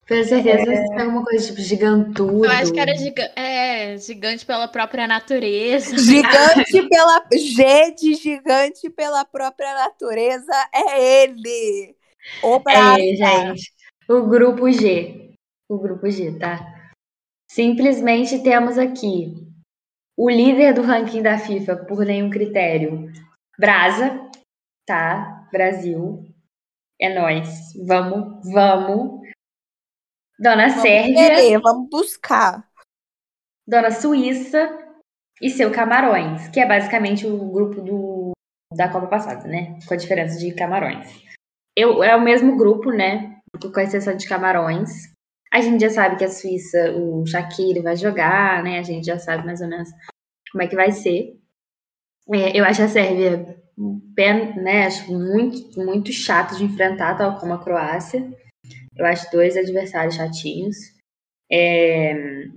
Tenho 0.05 0.25
certeza 0.25 0.65
que 0.65 0.87
foi 0.93 1.01
alguma 1.03 1.23
coisa 1.23 1.47
tipo 1.47 1.61
gigantudo. 1.61 2.45
Eu 2.45 2.51
acho 2.51 2.73
que 2.73 2.79
era 2.79 2.93
giga 2.95 3.31
é, 3.35 3.97
gigante 3.97 4.45
pela 4.45 4.67
própria 4.67 5.07
natureza. 5.07 5.95
Gigante 5.97 6.89
pela. 6.89 7.25
G 7.31 7.91
de 7.95 8.13
gigante 8.15 8.89
pela 8.89 9.23
própria 9.23 9.73
natureza 9.73 10.51
é 10.73 11.23
ele. 11.23 11.95
O 12.43 12.59
Braga. 12.59 13.01
É, 13.01 13.15
gente. 13.15 13.71
O 14.09 14.23
grupo 14.27 14.69
G. 14.69 15.31
O 15.69 15.77
grupo 15.77 16.09
G, 16.09 16.37
tá? 16.37 16.91
Simplesmente 17.49 18.43
temos 18.43 18.77
aqui 18.77 19.33
o 20.17 20.29
líder 20.29 20.73
do 20.73 20.81
ranking 20.81 21.21
da 21.21 21.37
FIFA 21.37 21.77
por 21.85 22.05
nenhum 22.05 22.29
critério. 22.29 23.11
Brasa, 23.57 24.29
tá? 24.85 25.47
Brasil. 25.51 26.25
É 27.01 27.09
nós. 27.13 27.73
Vamos, 27.85 28.47
vamos. 28.51 29.21
Dona 30.39 30.67
Vamos 30.67 30.81
Sérvia, 30.81 31.15
querer, 31.15 31.59
vamos 31.59 31.89
buscar. 31.89 32.67
Dona 33.67 33.91
Suíça 33.91 34.77
e 35.41 35.49
seu 35.49 35.71
Camarões, 35.71 36.47
que 36.49 36.59
é 36.59 36.67
basicamente 36.67 37.25
o 37.25 37.51
grupo 37.51 37.81
do, 37.81 38.31
da 38.75 38.87
Copa 38.87 39.07
passada, 39.07 39.47
né? 39.47 39.79
Com 39.87 39.93
a 39.93 39.97
diferença 39.97 40.37
de 40.37 40.53
Camarões. 40.53 41.07
Eu, 41.75 42.03
é 42.03 42.15
o 42.15 42.21
mesmo 42.21 42.55
grupo, 42.57 42.91
né? 42.91 43.39
Com 43.59 43.79
exceção 43.79 44.15
de 44.15 44.27
Camarões. 44.27 45.11
A 45.51 45.59
gente 45.61 45.81
já 45.81 45.89
sabe 45.89 46.17
que 46.17 46.23
a 46.23 46.29
Suíça, 46.29 46.91
o 46.91 47.25
Shaqiri 47.25 47.81
vai 47.81 47.95
jogar, 47.95 48.63
né? 48.63 48.79
A 48.79 48.83
gente 48.83 49.05
já 49.05 49.17
sabe 49.17 49.45
mais 49.45 49.61
ou 49.61 49.67
menos 49.67 49.89
como 50.51 50.63
é 50.63 50.67
que 50.67 50.75
vai 50.75 50.91
ser. 50.91 51.39
É, 52.31 52.59
eu 52.59 52.63
acho 52.63 52.83
a 52.83 52.87
Sérvia 52.87 53.60
bem, 53.77 54.55
né? 54.55 54.85
Acho 54.85 55.11
muito, 55.11 55.79
muito 55.79 56.11
chato 56.11 56.55
de 56.57 56.63
enfrentar, 56.63 57.17
tal 57.17 57.39
como 57.39 57.53
a 57.53 57.63
Croácia. 57.63 58.27
Eu 58.97 59.05
acho 59.05 59.31
dois 59.31 59.57
adversários 59.57 60.15
chatinhos. 60.15 60.77
É, 61.53 62.13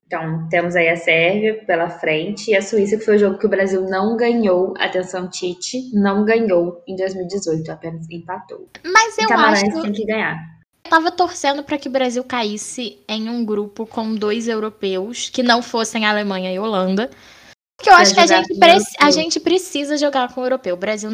então, 0.07 0.49
temos 0.49 0.77
aí 0.77 0.89
a 0.89 0.97
Sérvia 0.97 1.65
pela 1.67 1.91
frente 1.91 2.53
e 2.53 2.57
a 2.57 2.63
Suíça, 2.63 2.97
que 2.97 3.05
foi 3.05 3.17
o 3.17 3.19
jogo 3.19 3.39
que 3.39 3.47
o 3.47 3.51
Brasil 3.51 3.83
não 3.83 4.17
ganhou. 4.17 4.73
Atenção, 4.79 5.29
Tite, 5.29 5.91
não 5.93 6.25
ganhou 6.25 6.81
em 6.87 6.95
2018, 6.95 7.73
apenas 7.73 8.09
empatou. 8.09 8.69
Mas 8.85 9.19
eu 9.19 9.29
acho 9.37 9.83
tem 9.83 9.93
que 9.93 10.07
ganhar. 10.07 10.37
eu 10.85 10.91
tava 10.91 11.11
torcendo 11.11 11.65
para 11.65 11.77
que 11.77 11.89
o 11.89 11.91
Brasil 11.91 12.23
caísse 12.23 13.01
em 13.09 13.29
um 13.29 13.45
grupo 13.45 13.85
com 13.85 14.15
dois 14.15 14.47
europeus 14.47 15.29
que 15.29 15.43
não 15.43 15.61
fossem 15.61 16.07
Alemanha 16.07 16.53
e 16.53 16.59
Holanda. 16.59 17.11
Porque 17.77 17.91
eu 17.91 17.95
acho 17.95 18.15
que 18.15 18.21
a 18.21 18.27
gente, 18.27 18.53
a 18.99 19.11
gente 19.11 19.41
precisa 19.41 19.97
jogar 19.97 20.33
com 20.33 20.41
o 20.41 20.45
europeu. 20.45 20.75
O 20.75 20.79
Brasil 20.79 21.11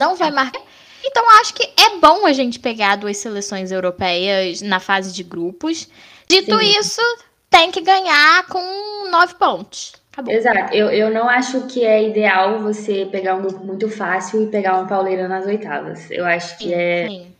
não 0.00 0.16
vai 0.16 0.30
marcar. 0.30 0.62
Então, 1.04 1.24
eu 1.24 1.40
acho 1.40 1.54
que 1.54 1.64
é 1.64 1.98
bom 1.98 2.26
a 2.26 2.32
gente 2.32 2.58
pegar 2.60 2.96
duas 2.96 3.16
seleções 3.16 3.72
europeias 3.72 4.62
na 4.62 4.78
fase 4.78 5.12
de 5.12 5.22
grupos. 5.22 5.88
Dito 6.28 6.58
Sim. 6.58 6.78
isso, 6.78 7.02
tem 7.50 7.70
que 7.70 7.80
ganhar 7.80 8.46
com 8.46 9.10
nove 9.10 9.34
pontos. 9.34 9.94
Acabou. 10.12 10.32
Exato. 10.32 10.74
Eu, 10.74 10.90
eu 10.90 11.10
não 11.10 11.28
acho 11.28 11.66
que 11.66 11.84
é 11.84 12.08
ideal 12.08 12.60
você 12.60 13.06
pegar 13.06 13.34
um 13.34 13.42
grupo 13.42 13.64
muito 13.64 13.88
fácil 13.88 14.42
e 14.42 14.50
pegar 14.50 14.78
uma 14.78 14.86
pauleira 14.86 15.26
nas 15.26 15.46
oitavas. 15.46 16.10
Eu 16.10 16.24
acho 16.24 16.56
que 16.58 16.64
Sim, 16.64 16.74
é. 16.74 17.08
sim. 17.08 17.32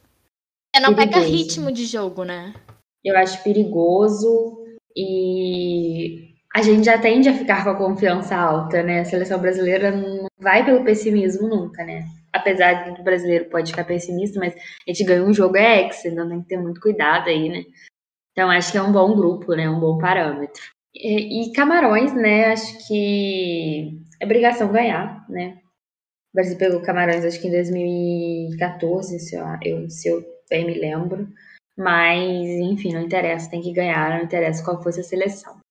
Você 0.74 0.82
não 0.82 0.94
pega 0.94 1.12
perigoso. 1.12 1.36
ritmo 1.36 1.72
de 1.72 1.84
jogo, 1.84 2.24
né? 2.24 2.54
Eu 3.04 3.16
acho 3.18 3.42
perigoso 3.42 4.64
e 4.96 6.31
a 6.54 6.62
gente 6.62 6.84
já 6.84 6.98
tende 6.98 7.28
a 7.28 7.34
ficar 7.34 7.64
com 7.64 7.70
a 7.70 7.76
confiança 7.76 8.36
alta, 8.36 8.82
né? 8.82 9.00
A 9.00 9.04
seleção 9.04 9.40
brasileira 9.40 9.90
não 9.90 10.26
vai 10.38 10.64
pelo 10.64 10.84
pessimismo 10.84 11.48
nunca, 11.48 11.84
né? 11.84 12.04
Apesar 12.32 12.84
de 12.84 12.94
que 12.94 13.00
o 13.00 13.04
brasileiro 13.04 13.46
pode 13.50 13.70
ficar 13.70 13.84
pessimista, 13.84 14.38
mas 14.38 14.54
a 14.54 14.58
gente 14.90 15.04
ganhou 15.04 15.26
um 15.26 15.34
jogo 15.34 15.56
é 15.56 15.82
ex, 15.82 16.04
então 16.04 16.28
tem 16.28 16.42
que 16.42 16.48
ter 16.48 16.58
muito 16.58 16.80
cuidado 16.80 17.28
aí, 17.28 17.48
né? 17.48 17.64
Então 18.32 18.50
acho 18.50 18.72
que 18.72 18.78
é 18.78 18.82
um 18.82 18.92
bom 18.92 19.14
grupo, 19.16 19.54
né? 19.54 19.68
Um 19.70 19.80
bom 19.80 19.98
parâmetro. 19.98 20.62
E, 20.94 21.50
e 21.50 21.52
Camarões, 21.52 22.14
né? 22.14 22.46
Acho 22.52 22.86
que 22.88 23.98
é 24.20 24.24
obrigação 24.24 24.72
ganhar, 24.72 25.26
né? 25.30 25.58
O 26.32 26.36
Brasil 26.36 26.58
pegou 26.58 26.82
Camarões 26.82 27.24
acho 27.24 27.40
que 27.40 27.48
em 27.48 27.52
2014, 27.52 29.18
se 29.20 29.36
eu, 29.36 29.44
eu- 29.64 29.90
se 29.90 30.08
eu 30.08 30.24
bem 30.50 30.66
me 30.66 30.74
lembro. 30.74 31.28
Mas, 31.76 32.18
enfim, 32.60 32.92
não 32.94 33.02
interessa, 33.02 33.50
tem 33.50 33.62
que 33.62 33.72
ganhar, 33.72 34.10
não 34.18 34.24
interessa 34.24 34.64
qual 34.64 34.82
fosse 34.82 35.00
a 35.00 35.04
seleção. 35.04 35.61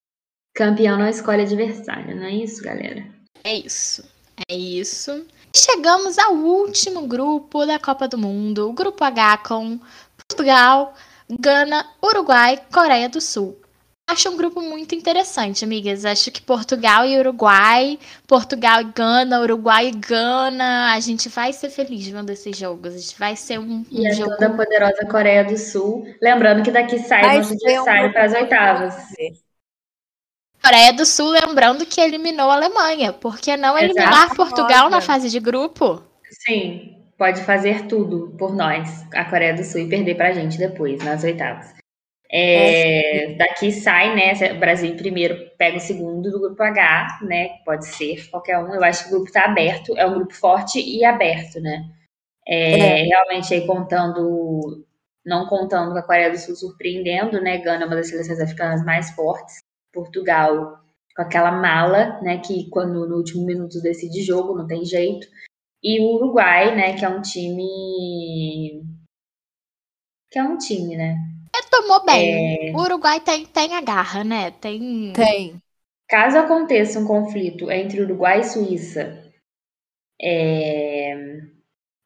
Campeão 0.53 0.97
não 0.97 1.07
escolhe 1.07 1.41
adversário, 1.43 2.15
não 2.15 2.25
é 2.25 2.31
isso, 2.31 2.61
galera? 2.63 3.05
É 3.43 3.55
isso. 3.55 4.03
É 4.49 4.55
isso. 4.55 5.25
Chegamos 5.55 6.17
ao 6.17 6.33
último 6.33 7.07
grupo 7.07 7.65
da 7.65 7.77
Copa 7.79 8.07
do 8.07 8.17
Mundo, 8.17 8.69
o 8.69 8.73
grupo 8.73 9.03
H 9.03 9.37
com 9.39 9.79
Portugal, 10.27 10.93
Gana, 11.39 11.85
Uruguai, 12.03 12.59
Coreia 12.73 13.09
do 13.09 13.19
Sul. 13.21 13.57
Acho 14.09 14.29
um 14.29 14.35
grupo 14.35 14.61
muito 14.61 14.93
interessante, 14.93 15.63
amigas. 15.63 16.03
Acho 16.03 16.31
que 16.31 16.41
Portugal 16.41 17.05
e 17.05 17.17
Uruguai, 17.17 17.97
Portugal 18.27 18.81
e 18.81 18.85
Gana, 18.85 19.39
Uruguai 19.39 19.87
e 19.87 19.91
Gana, 19.91 20.93
a 20.93 20.99
gente 20.99 21.29
vai 21.29 21.53
ser 21.53 21.69
feliz 21.69 22.07
vendo 22.07 22.29
esses 22.29 22.57
jogos. 22.57 22.93
A 22.93 22.97
gente 22.97 23.17
vai 23.17 23.35
ser 23.37 23.57
um, 23.59 23.85
E 23.89 24.01
um 24.01 24.07
a 24.09 24.13
jogo. 24.13 24.31
toda 24.31 24.49
poderosa 24.49 25.05
Coreia 25.09 25.45
do 25.45 25.57
Sul. 25.57 26.05
Lembrando 26.21 26.61
que 26.63 26.71
daqui 26.71 26.99
sai 26.99 27.21
Vai 27.21 27.37
nosso 27.37 27.53
um 27.53 27.55
adversário 27.55 28.01
grupo 28.03 28.13
para 28.13 28.25
as 28.25 28.33
oitavas. 28.33 28.95
Coreia 30.61 30.93
do 30.93 31.05
Sul, 31.05 31.29
lembrando 31.31 31.85
que 31.85 31.99
eliminou 31.99 32.49
a 32.51 32.55
Alemanha. 32.55 33.11
Por 33.11 33.39
que 33.39 33.57
não 33.57 33.77
eliminar 33.77 34.25
Exato. 34.25 34.35
Portugal 34.35 34.89
na 34.89 35.01
fase 35.01 35.29
de 35.29 35.39
grupo? 35.39 36.03
Sim, 36.45 36.97
pode 37.17 37.41
fazer 37.41 37.87
tudo 37.87 38.35
por 38.37 38.55
nós, 38.55 39.05
a 39.13 39.25
Coreia 39.25 39.55
do 39.55 39.63
Sul, 39.63 39.81
e 39.81 39.89
perder 39.89 40.15
pra 40.15 40.33
gente 40.33 40.57
depois, 40.57 41.03
nas 41.03 41.23
oitavas. 41.23 41.73
É, 42.33 43.35
daqui 43.37 43.71
sai, 43.73 44.15
né? 44.15 44.53
O 44.53 44.59
Brasil 44.59 44.95
primeiro 44.95 45.35
pega 45.57 45.75
o 45.75 45.81
segundo 45.81 46.31
do 46.31 46.39
grupo 46.39 46.63
H, 46.63 47.19
né? 47.23 47.57
Pode 47.65 47.85
ser 47.87 48.29
qualquer 48.29 48.57
um. 48.59 48.73
Eu 48.73 48.83
acho 48.83 49.03
que 49.03 49.09
o 49.09 49.11
grupo 49.11 49.27
está 49.27 49.45
aberto, 49.45 49.97
é 49.97 50.05
um 50.05 50.13
grupo 50.13 50.33
forte 50.33 50.79
e 50.79 51.03
aberto, 51.03 51.59
né? 51.59 51.83
É, 52.47 53.01
é. 53.01 53.03
Realmente 53.03 53.53
aí 53.53 53.67
contando, 53.67 54.85
não 55.25 55.47
contando 55.47 55.91
com 55.91 55.97
a 55.97 56.03
Coreia 56.03 56.31
do 56.31 56.37
Sul 56.37 56.55
surpreendendo, 56.55 57.41
né? 57.41 57.57
Gana 57.57 57.83
é 57.83 57.87
uma 57.87 57.95
das 57.97 58.07
seleções 58.07 58.39
africanas 58.39 58.85
mais 58.85 59.11
fortes. 59.11 59.57
Portugal 59.93 60.79
com 61.15 61.21
aquela 61.21 61.51
mala, 61.51 62.21
né? 62.21 62.39
Que 62.39 62.69
quando 62.69 63.07
no 63.07 63.17
último 63.17 63.45
minuto 63.45 63.81
decide 63.81 64.21
jogo, 64.23 64.55
não 64.55 64.67
tem 64.67 64.85
jeito. 64.85 65.27
E 65.83 65.99
o 65.99 66.15
Uruguai, 66.15 66.75
né? 66.75 66.97
Que 66.97 67.05
é 67.05 67.09
um 67.09 67.21
time. 67.21 68.83
Que 70.29 70.39
é 70.39 70.43
um 70.43 70.57
time, 70.57 70.95
né? 70.95 71.17
É, 71.55 71.69
tomou 71.69 72.05
bem. 72.05 72.69
É... 72.69 72.71
O 72.71 72.81
Uruguai 72.81 73.19
tem, 73.19 73.45
tem 73.45 73.75
a 73.75 73.81
garra, 73.81 74.23
né? 74.23 74.51
Tem. 74.51 75.11
Tem. 75.13 75.61
Caso 76.07 76.37
aconteça 76.37 76.99
um 76.99 77.07
conflito 77.07 77.71
entre 77.71 78.01
Uruguai 78.01 78.41
e 78.41 78.43
Suíça, 78.43 79.31
é... 80.21 81.39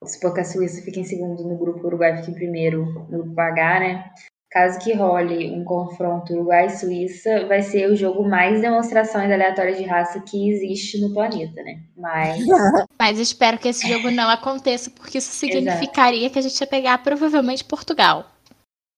supor 0.06 0.32
que 0.32 0.41
a 0.41 0.45
Suíça 0.45 0.84
fique 0.84 1.00
em 1.00 1.04
segundo 1.04 1.43
no 1.43 1.58
grupo, 1.58 1.80
o 1.80 1.88
Uruguai 1.88 2.17
fique 2.17 2.30
em 2.30 2.36
primeiro 2.36 2.86
no 3.10 3.24
grupo 3.24 3.41
H, 3.41 3.80
né? 3.80 4.13
Caso 4.56 4.80
que 4.80 4.94
role 4.94 5.52
um 5.52 5.65
confronto 5.65 6.32
Uruguai 6.32 6.68
e 6.68 6.70
Suíça, 6.70 7.46
vai 7.46 7.62
ser 7.62 7.91
o 7.91 7.96
jogo 7.98 8.26
mais 8.26 8.62
demonstrações 8.62 9.30
aleatórias 9.30 9.78
de 9.78 9.84
raça 9.84 10.22
que 10.22 10.50
existe 10.50 10.98
no 11.02 11.13
planeta, 11.13 11.62
né? 11.62 11.82
Mas. 11.94 12.39
Mas 12.98 13.20
espero 13.20 13.58
que 13.58 13.68
esse 13.68 13.86
jogo 13.86 14.10
não 14.10 14.30
aconteça, 14.30 14.89
porque 14.91 15.18
isso 15.18 15.34
significaria 15.34 16.20
Exato. 16.20 16.32
que 16.32 16.39
a 16.39 16.41
gente 16.41 16.62
ia 16.62 16.68
pegar 16.68 16.98
provavelmente 17.00 17.65
Portugal. 17.65 18.32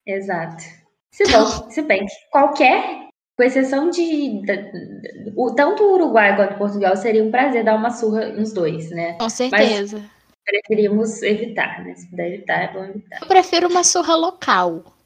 Exato. 0.06 0.64
Se, 1.12 1.24
bom, 1.32 1.72
se 1.72 1.82
bem 1.82 2.06
que 2.06 2.14
qualquer, 2.32 3.08
com 3.36 3.44
exceção 3.44 3.90
de, 3.90 4.44
de, 4.44 5.34
o, 5.36 5.56
tanto 5.56 5.82
o 5.82 5.96
Uruguai 5.96 6.36
quanto 6.36 6.60
Portugal, 6.60 6.96
seria 6.96 7.24
um 7.24 7.32
prazer 7.32 7.64
dar 7.64 7.74
uma 7.74 7.90
surra 7.90 8.28
nos 8.28 8.54
dois, 8.54 8.92
né? 8.92 9.14
Com 9.14 9.28
certeza. 9.28 9.98
Mas 9.98 10.12
preferimos 10.46 11.24
evitar, 11.24 11.84
né? 11.84 11.96
Se 11.96 12.08
puder 12.12 12.32
evitar, 12.32 12.62
é 12.62 12.72
bom 12.72 12.86
evitar. 12.86 13.22
Eu 13.24 13.28
prefiro 13.28 13.68
uma 13.68 13.84
surra 13.84 14.16
local. 14.16 14.97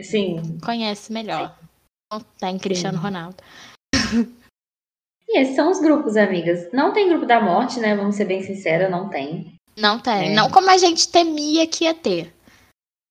Sim. 0.00 0.58
Conhece 0.64 1.12
melhor. 1.12 1.56
Não 2.12 2.20
tem 2.20 2.58
Cristiano 2.58 2.98
Sim. 2.98 3.04
Ronaldo. 3.04 3.36
E 5.30 5.40
esses 5.40 5.54
são 5.54 5.70
os 5.70 5.78
grupos, 5.78 6.16
amigas. 6.16 6.72
Não 6.72 6.90
tem 6.90 7.06
grupo 7.06 7.26
da 7.26 7.38
morte, 7.38 7.78
né? 7.78 7.94
Vamos 7.94 8.16
ser 8.16 8.24
bem 8.24 8.42
sinceros, 8.42 8.90
não 8.90 9.10
tem. 9.10 9.52
Não 9.76 9.98
tem. 9.98 10.32
É. 10.32 10.34
Não 10.34 10.50
como 10.50 10.70
a 10.70 10.78
gente 10.78 11.06
temia 11.08 11.66
que 11.66 11.84
ia 11.84 11.92
ter. 11.92 12.32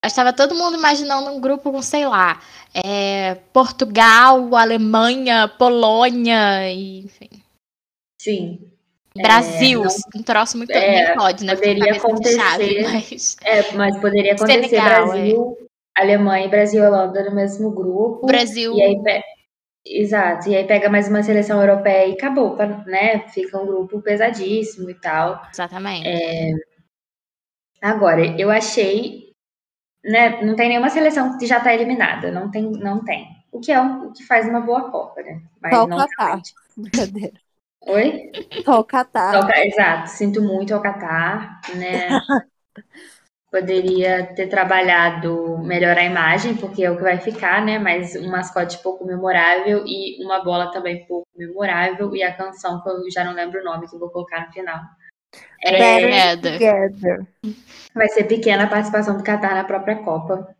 Estava 0.04 0.32
todo 0.32 0.54
mundo 0.54 0.76
imaginando 0.76 1.30
um 1.30 1.40
grupo 1.40 1.70
com, 1.70 1.80
sei 1.80 2.06
lá, 2.06 2.40
é, 2.74 3.36
Portugal, 3.52 4.54
Alemanha, 4.56 5.48
Polônia, 5.48 6.70
e, 6.72 7.04
enfim. 7.04 7.30
Sim. 8.20 8.70
Brasil, 9.16 9.82
é, 9.82 9.86
não, 9.86 10.20
um 10.20 10.22
troço 10.22 10.56
muito 10.56 10.70
é, 10.70 11.06
nem 11.06 11.16
pode, 11.16 11.44
né? 11.44 11.54
Poderia 11.54 11.92
acontecer, 11.92 12.36
chave, 12.36 12.82
mas... 12.82 13.36
É, 13.42 13.72
mas 13.72 14.00
poderia 14.00 14.34
acontecer 14.34 14.68
Senegal, 14.68 15.06
Brasil, 15.08 15.58
é. 15.60 15.67
Alemanha 16.00 16.46
e 16.46 16.50
Brasil 16.50 16.82
e 16.82 16.86
Holanda 16.86 17.24
no 17.24 17.34
mesmo 17.34 17.70
grupo. 17.70 18.26
Brasil. 18.26 18.74
E 18.74 18.82
aí, 18.82 19.22
exato. 19.84 20.48
E 20.48 20.56
aí 20.56 20.66
pega 20.66 20.88
mais 20.88 21.08
uma 21.08 21.22
seleção 21.22 21.60
europeia 21.60 22.08
e 22.08 22.12
acabou, 22.12 22.56
né? 22.86 23.28
Fica 23.28 23.58
um 23.58 23.66
grupo 23.66 24.00
pesadíssimo 24.00 24.90
e 24.90 24.94
tal. 24.94 25.42
Exatamente. 25.52 26.06
É... 26.06 26.50
Agora, 27.80 28.24
eu 28.38 28.50
achei 28.50 29.28
né, 30.04 30.42
não 30.42 30.54
tem 30.56 30.68
nenhuma 30.68 30.90
seleção 30.90 31.36
que 31.38 31.46
já 31.46 31.58
está 31.58 31.74
eliminada, 31.74 32.30
não 32.30 32.50
tem, 32.50 32.62
não 32.70 33.04
tem. 33.04 33.28
O 33.50 33.60
que 33.60 33.72
é 33.72 33.80
um, 33.80 34.08
o 34.08 34.12
que 34.12 34.24
faz 34.24 34.48
uma 34.48 34.60
boa 34.60 34.90
Copa, 34.90 35.22
né? 35.22 35.42
Mas 35.60 35.74
Só 35.74 35.84
o 35.84 35.88
Catar. 35.88 36.40
Brincadeira. 36.76 37.40
Oi? 37.86 38.32
Só 38.64 38.80
o 38.80 38.84
Catar. 38.84 39.50
exato, 39.66 40.10
sinto 40.10 40.42
muito 40.42 40.74
ao 40.74 40.82
Catar, 40.82 41.60
né? 41.74 42.08
Poderia 43.50 44.26
ter 44.34 44.46
trabalhado 44.48 45.58
melhor 45.58 45.96
a 45.96 46.04
imagem, 46.04 46.54
porque 46.54 46.84
é 46.84 46.90
o 46.90 46.96
que 46.96 47.02
vai 47.02 47.18
ficar, 47.18 47.64
né? 47.64 47.78
Mas 47.78 48.14
um 48.14 48.30
mascote 48.30 48.78
pouco 48.82 49.06
memorável 49.06 49.84
e 49.86 50.22
uma 50.22 50.44
bola 50.44 50.70
também 50.70 51.06
pouco 51.06 51.26
memorável 51.34 52.14
e 52.14 52.22
a 52.22 52.34
canção 52.34 52.82
que 52.82 52.90
eu 52.90 53.10
já 53.10 53.24
não 53.24 53.32
lembro 53.32 53.60
o 53.60 53.64
nome 53.64 53.88
que 53.88 53.94
eu 53.94 53.98
vou 53.98 54.10
colocar 54.10 54.46
no 54.46 54.52
final. 54.52 54.80
É, 55.62 56.36
Together. 56.36 57.26
Vai 57.94 58.08
ser 58.08 58.24
pequena 58.24 58.64
a 58.64 58.68
participação 58.68 59.16
do 59.16 59.24
Qatar 59.24 59.54
na 59.54 59.64
própria 59.64 59.96
Copa. 59.96 60.54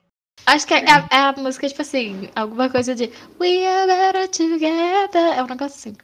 Acho 0.47 0.67
que 0.67 0.75
é, 0.75 0.79
é. 0.79 0.85
é, 0.85 1.17
a 1.17 1.35
música, 1.37 1.69
tipo 1.69 1.83
assim, 1.83 2.31
alguma 2.35 2.71
coisa 2.71 2.95
de 2.95 3.11
We 3.39 3.67
are 3.67 3.87
better 3.87 4.29
together. 4.29 5.39
É 5.39 5.43
um 5.43 5.47
negócio 5.47 5.77
assim. 5.77 5.97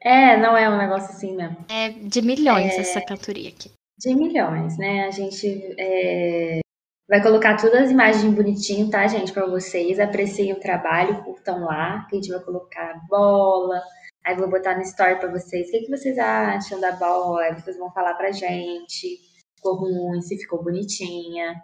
É, 0.00 0.36
não 0.36 0.56
é 0.56 0.68
um 0.68 0.78
negócio 0.78 1.10
assim 1.10 1.36
mesmo. 1.36 1.64
É 1.68 1.90
de 1.90 2.22
milhões 2.22 2.72
é... 2.72 2.80
essa 2.80 3.00
cantoria 3.00 3.48
aqui. 3.48 3.70
De 3.98 4.14
milhões, 4.14 4.78
né? 4.78 5.04
A 5.06 5.10
gente 5.10 5.74
é... 5.78 6.60
vai 7.08 7.20
colocar 7.22 7.56
todas 7.56 7.82
as 7.82 7.90
imagens 7.90 8.32
bonitinho, 8.32 8.90
tá, 8.90 9.06
gente, 9.08 9.32
para 9.32 9.46
vocês. 9.46 9.98
Apreciem 9.98 10.52
o 10.52 10.60
trabalho, 10.60 11.24
curtam 11.24 11.64
lá, 11.64 12.06
a 12.10 12.14
gente 12.14 12.30
vai 12.30 12.40
colocar 12.40 13.00
bola, 13.08 13.82
Aí 14.28 14.36
vou 14.36 14.50
botar 14.50 14.76
no 14.76 14.82
story 14.82 15.18
para 15.18 15.30
vocês. 15.30 15.68
O 15.68 15.70
que, 15.70 15.80
que 15.80 15.90
vocês 15.90 16.18
acham 16.18 16.78
da 16.78 16.92
bola? 16.92 17.54
Vocês 17.54 17.78
vão 17.78 17.90
falar 17.90 18.12
pra 18.12 18.30
gente. 18.30 19.18
Ficou 19.56 19.76
ruim, 19.76 20.20
se 20.20 20.36
ficou 20.36 20.62
bonitinha. 20.62 21.62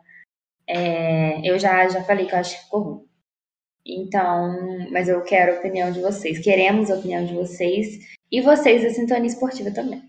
É, 0.66 1.47
eu 1.47 1.59
já, 1.59 1.87
já 1.88 2.03
falei 2.05 2.27
que 2.27 2.35
eu 2.35 2.38
acho 2.38 2.57
que 2.57 2.64
ficou 2.64 2.81
ruim. 2.81 3.09
Então, 3.87 4.88
mas 4.90 5.11
eu 5.11 5.23
quero 5.23 5.53
a 5.53 5.59
opinião 5.59 5.92
de 5.92 6.01
vocês. 6.01 6.38
Queremos 6.38 6.90
a 6.90 6.94
opinião 6.94 7.25
de 7.27 7.35
vocês. 7.35 8.16
E 8.33 8.40
vocês 8.40 8.83
da 8.83 8.88
Sintonia 8.88 9.27
Esportiva 9.27 9.70
também. 9.70 10.03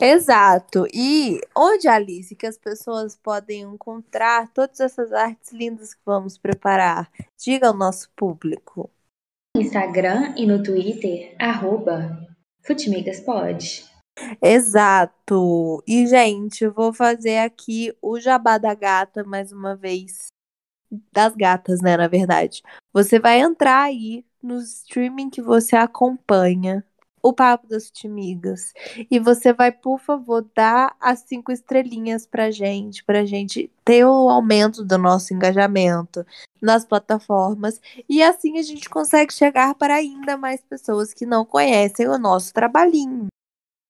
Exato. 0.00 0.86
E 0.92 1.40
onde, 1.56 1.88
Alice, 1.88 2.34
que 2.34 2.46
as 2.46 2.58
pessoas 2.58 3.16
podem 3.16 3.62
encontrar 3.62 4.48
todas 4.52 4.80
essas 4.80 5.12
artes 5.12 5.52
lindas 5.52 5.94
que 5.94 6.00
vamos 6.04 6.38
preparar? 6.38 7.10
Diga 7.38 7.68
ao 7.68 7.74
nosso 7.74 8.10
público. 8.16 8.90
Instagram 9.56 10.34
e 10.36 10.46
no 10.46 10.62
Twitter, 10.62 11.36
arroba 11.38 12.26
Futimigaspod. 12.64 13.84
Exato. 14.40 15.82
E, 15.86 16.06
gente, 16.06 16.64
eu 16.64 16.72
vou 16.72 16.92
fazer 16.92 17.38
aqui 17.38 17.94
o 18.00 18.18
jabá 18.20 18.58
da 18.58 18.74
gata 18.74 19.24
mais 19.24 19.52
uma 19.52 19.74
vez. 19.74 20.28
Das 21.12 21.34
gatas, 21.34 21.80
né, 21.80 21.96
na 21.96 22.06
verdade. 22.06 22.62
Você 22.92 23.18
vai 23.18 23.40
entrar 23.40 23.84
aí 23.84 24.24
no 24.42 24.58
streaming 24.58 25.30
que 25.30 25.40
você 25.40 25.76
acompanha 25.76 26.84
o 27.22 27.32
Papo 27.32 27.68
das 27.68 27.90
Timigas. 27.90 28.72
E 29.10 29.18
você 29.18 29.52
vai, 29.52 29.70
por 29.70 30.00
favor, 30.00 30.44
dar 30.54 30.96
as 31.00 31.20
cinco 31.20 31.52
estrelinhas 31.52 32.26
pra 32.26 32.50
gente, 32.50 33.04
pra 33.04 33.24
gente 33.24 33.70
ter 33.84 34.04
o 34.04 34.28
aumento 34.28 34.84
do 34.84 34.98
nosso 34.98 35.32
engajamento 35.32 36.26
nas 36.60 36.84
plataformas. 36.84 37.80
E 38.08 38.22
assim 38.22 38.58
a 38.58 38.62
gente 38.62 38.90
consegue 38.90 39.32
chegar 39.32 39.74
para 39.74 39.94
ainda 39.94 40.36
mais 40.36 40.60
pessoas 40.62 41.14
que 41.14 41.24
não 41.24 41.44
conhecem 41.44 42.08
o 42.08 42.18
nosso 42.18 42.52
trabalhinho. 42.52 43.26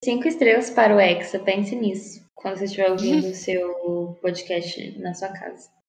Cinco 0.05 0.29
estrelas 0.29 0.69
para 0.71 0.97
o 0.97 1.01
Hexa, 1.01 1.39
pense 1.39 1.75
nisso. 1.75 2.23
Quando 2.35 2.59
você 2.59 2.65
estiver 2.65 2.91
ouvindo 2.91 3.29
o 3.31 3.35
seu 3.35 4.19
podcast 4.21 4.99
na 4.99 5.15
sua 5.15 5.29
casa 5.29 5.82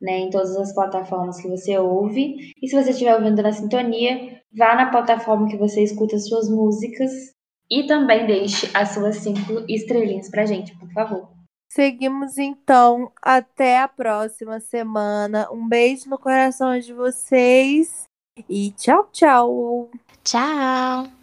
né, 0.00 0.18
em 0.20 0.30
todas 0.30 0.56
as 0.56 0.74
plataformas 0.74 1.40
que 1.40 1.48
você 1.48 1.78
ouve. 1.78 2.52
E 2.60 2.68
se 2.68 2.74
você 2.74 2.90
estiver 2.90 3.14
ouvindo 3.14 3.42
na 3.42 3.52
sintonia, 3.52 4.40
vá 4.56 4.74
na 4.74 4.90
plataforma 4.90 5.48
que 5.48 5.56
você 5.56 5.82
escuta 5.82 6.16
as 6.16 6.28
suas 6.28 6.48
músicas 6.48 7.10
e 7.70 7.86
também 7.86 8.26
deixe 8.26 8.70
as 8.74 8.90
suas 8.90 9.16
cinco 9.16 9.64
estrelinhas 9.68 10.30
pra 10.30 10.46
gente, 10.46 10.76
por 10.78 10.90
favor. 10.92 11.28
Seguimos 11.70 12.38
então 12.38 13.12
até 13.20 13.80
a 13.80 13.88
próxima 13.88 14.58
semana. 14.58 15.48
Um 15.52 15.68
beijo 15.68 16.08
no 16.08 16.18
coração 16.18 16.78
de 16.78 16.94
vocês 16.94 18.04
e 18.48 18.70
tchau, 18.72 19.08
tchau. 19.12 19.90
Tchau. 20.24 21.18